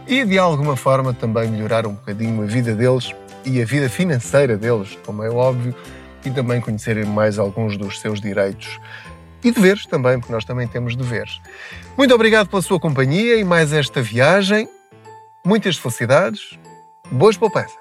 e 0.07 0.23
de 0.27 0.39
alguma 0.39 0.77
forma 0.77 1.15
também 1.15 1.49
melhorar 1.49 1.87
um 1.87 1.95
bocadinho 1.95 2.43
a 2.43 2.45
vida 2.45 2.75
deles 2.75 3.15
e 3.47 3.63
a 3.63 3.65
vida 3.65 3.89
financeira 3.89 4.59
deles, 4.59 4.99
como 5.07 5.23
é 5.23 5.31
óbvio, 5.31 5.75
e 6.23 6.31
também 6.31 6.61
conhecerem 6.61 7.07
mais 7.07 7.39
alguns 7.39 7.79
dos 7.79 7.99
seus 7.99 8.21
direitos 8.21 8.79
e 9.43 9.51
deveres 9.51 9.87
também, 9.87 10.21
porque 10.21 10.33
nós 10.33 10.45
também 10.45 10.69
temos 10.69 10.95
deveres. 10.95 11.41
Muito 11.97 12.15
obrigado 12.15 12.49
pela 12.49 12.61
sua 12.61 12.79
companhia 12.79 13.37
e 13.37 13.45
mais 13.45 13.73
esta 13.73 14.03
viagem. 14.03 14.69
Muitas 15.47 15.79
felicidades. 15.79 16.59
Boas 17.11 17.39
poupanças. 17.39 17.75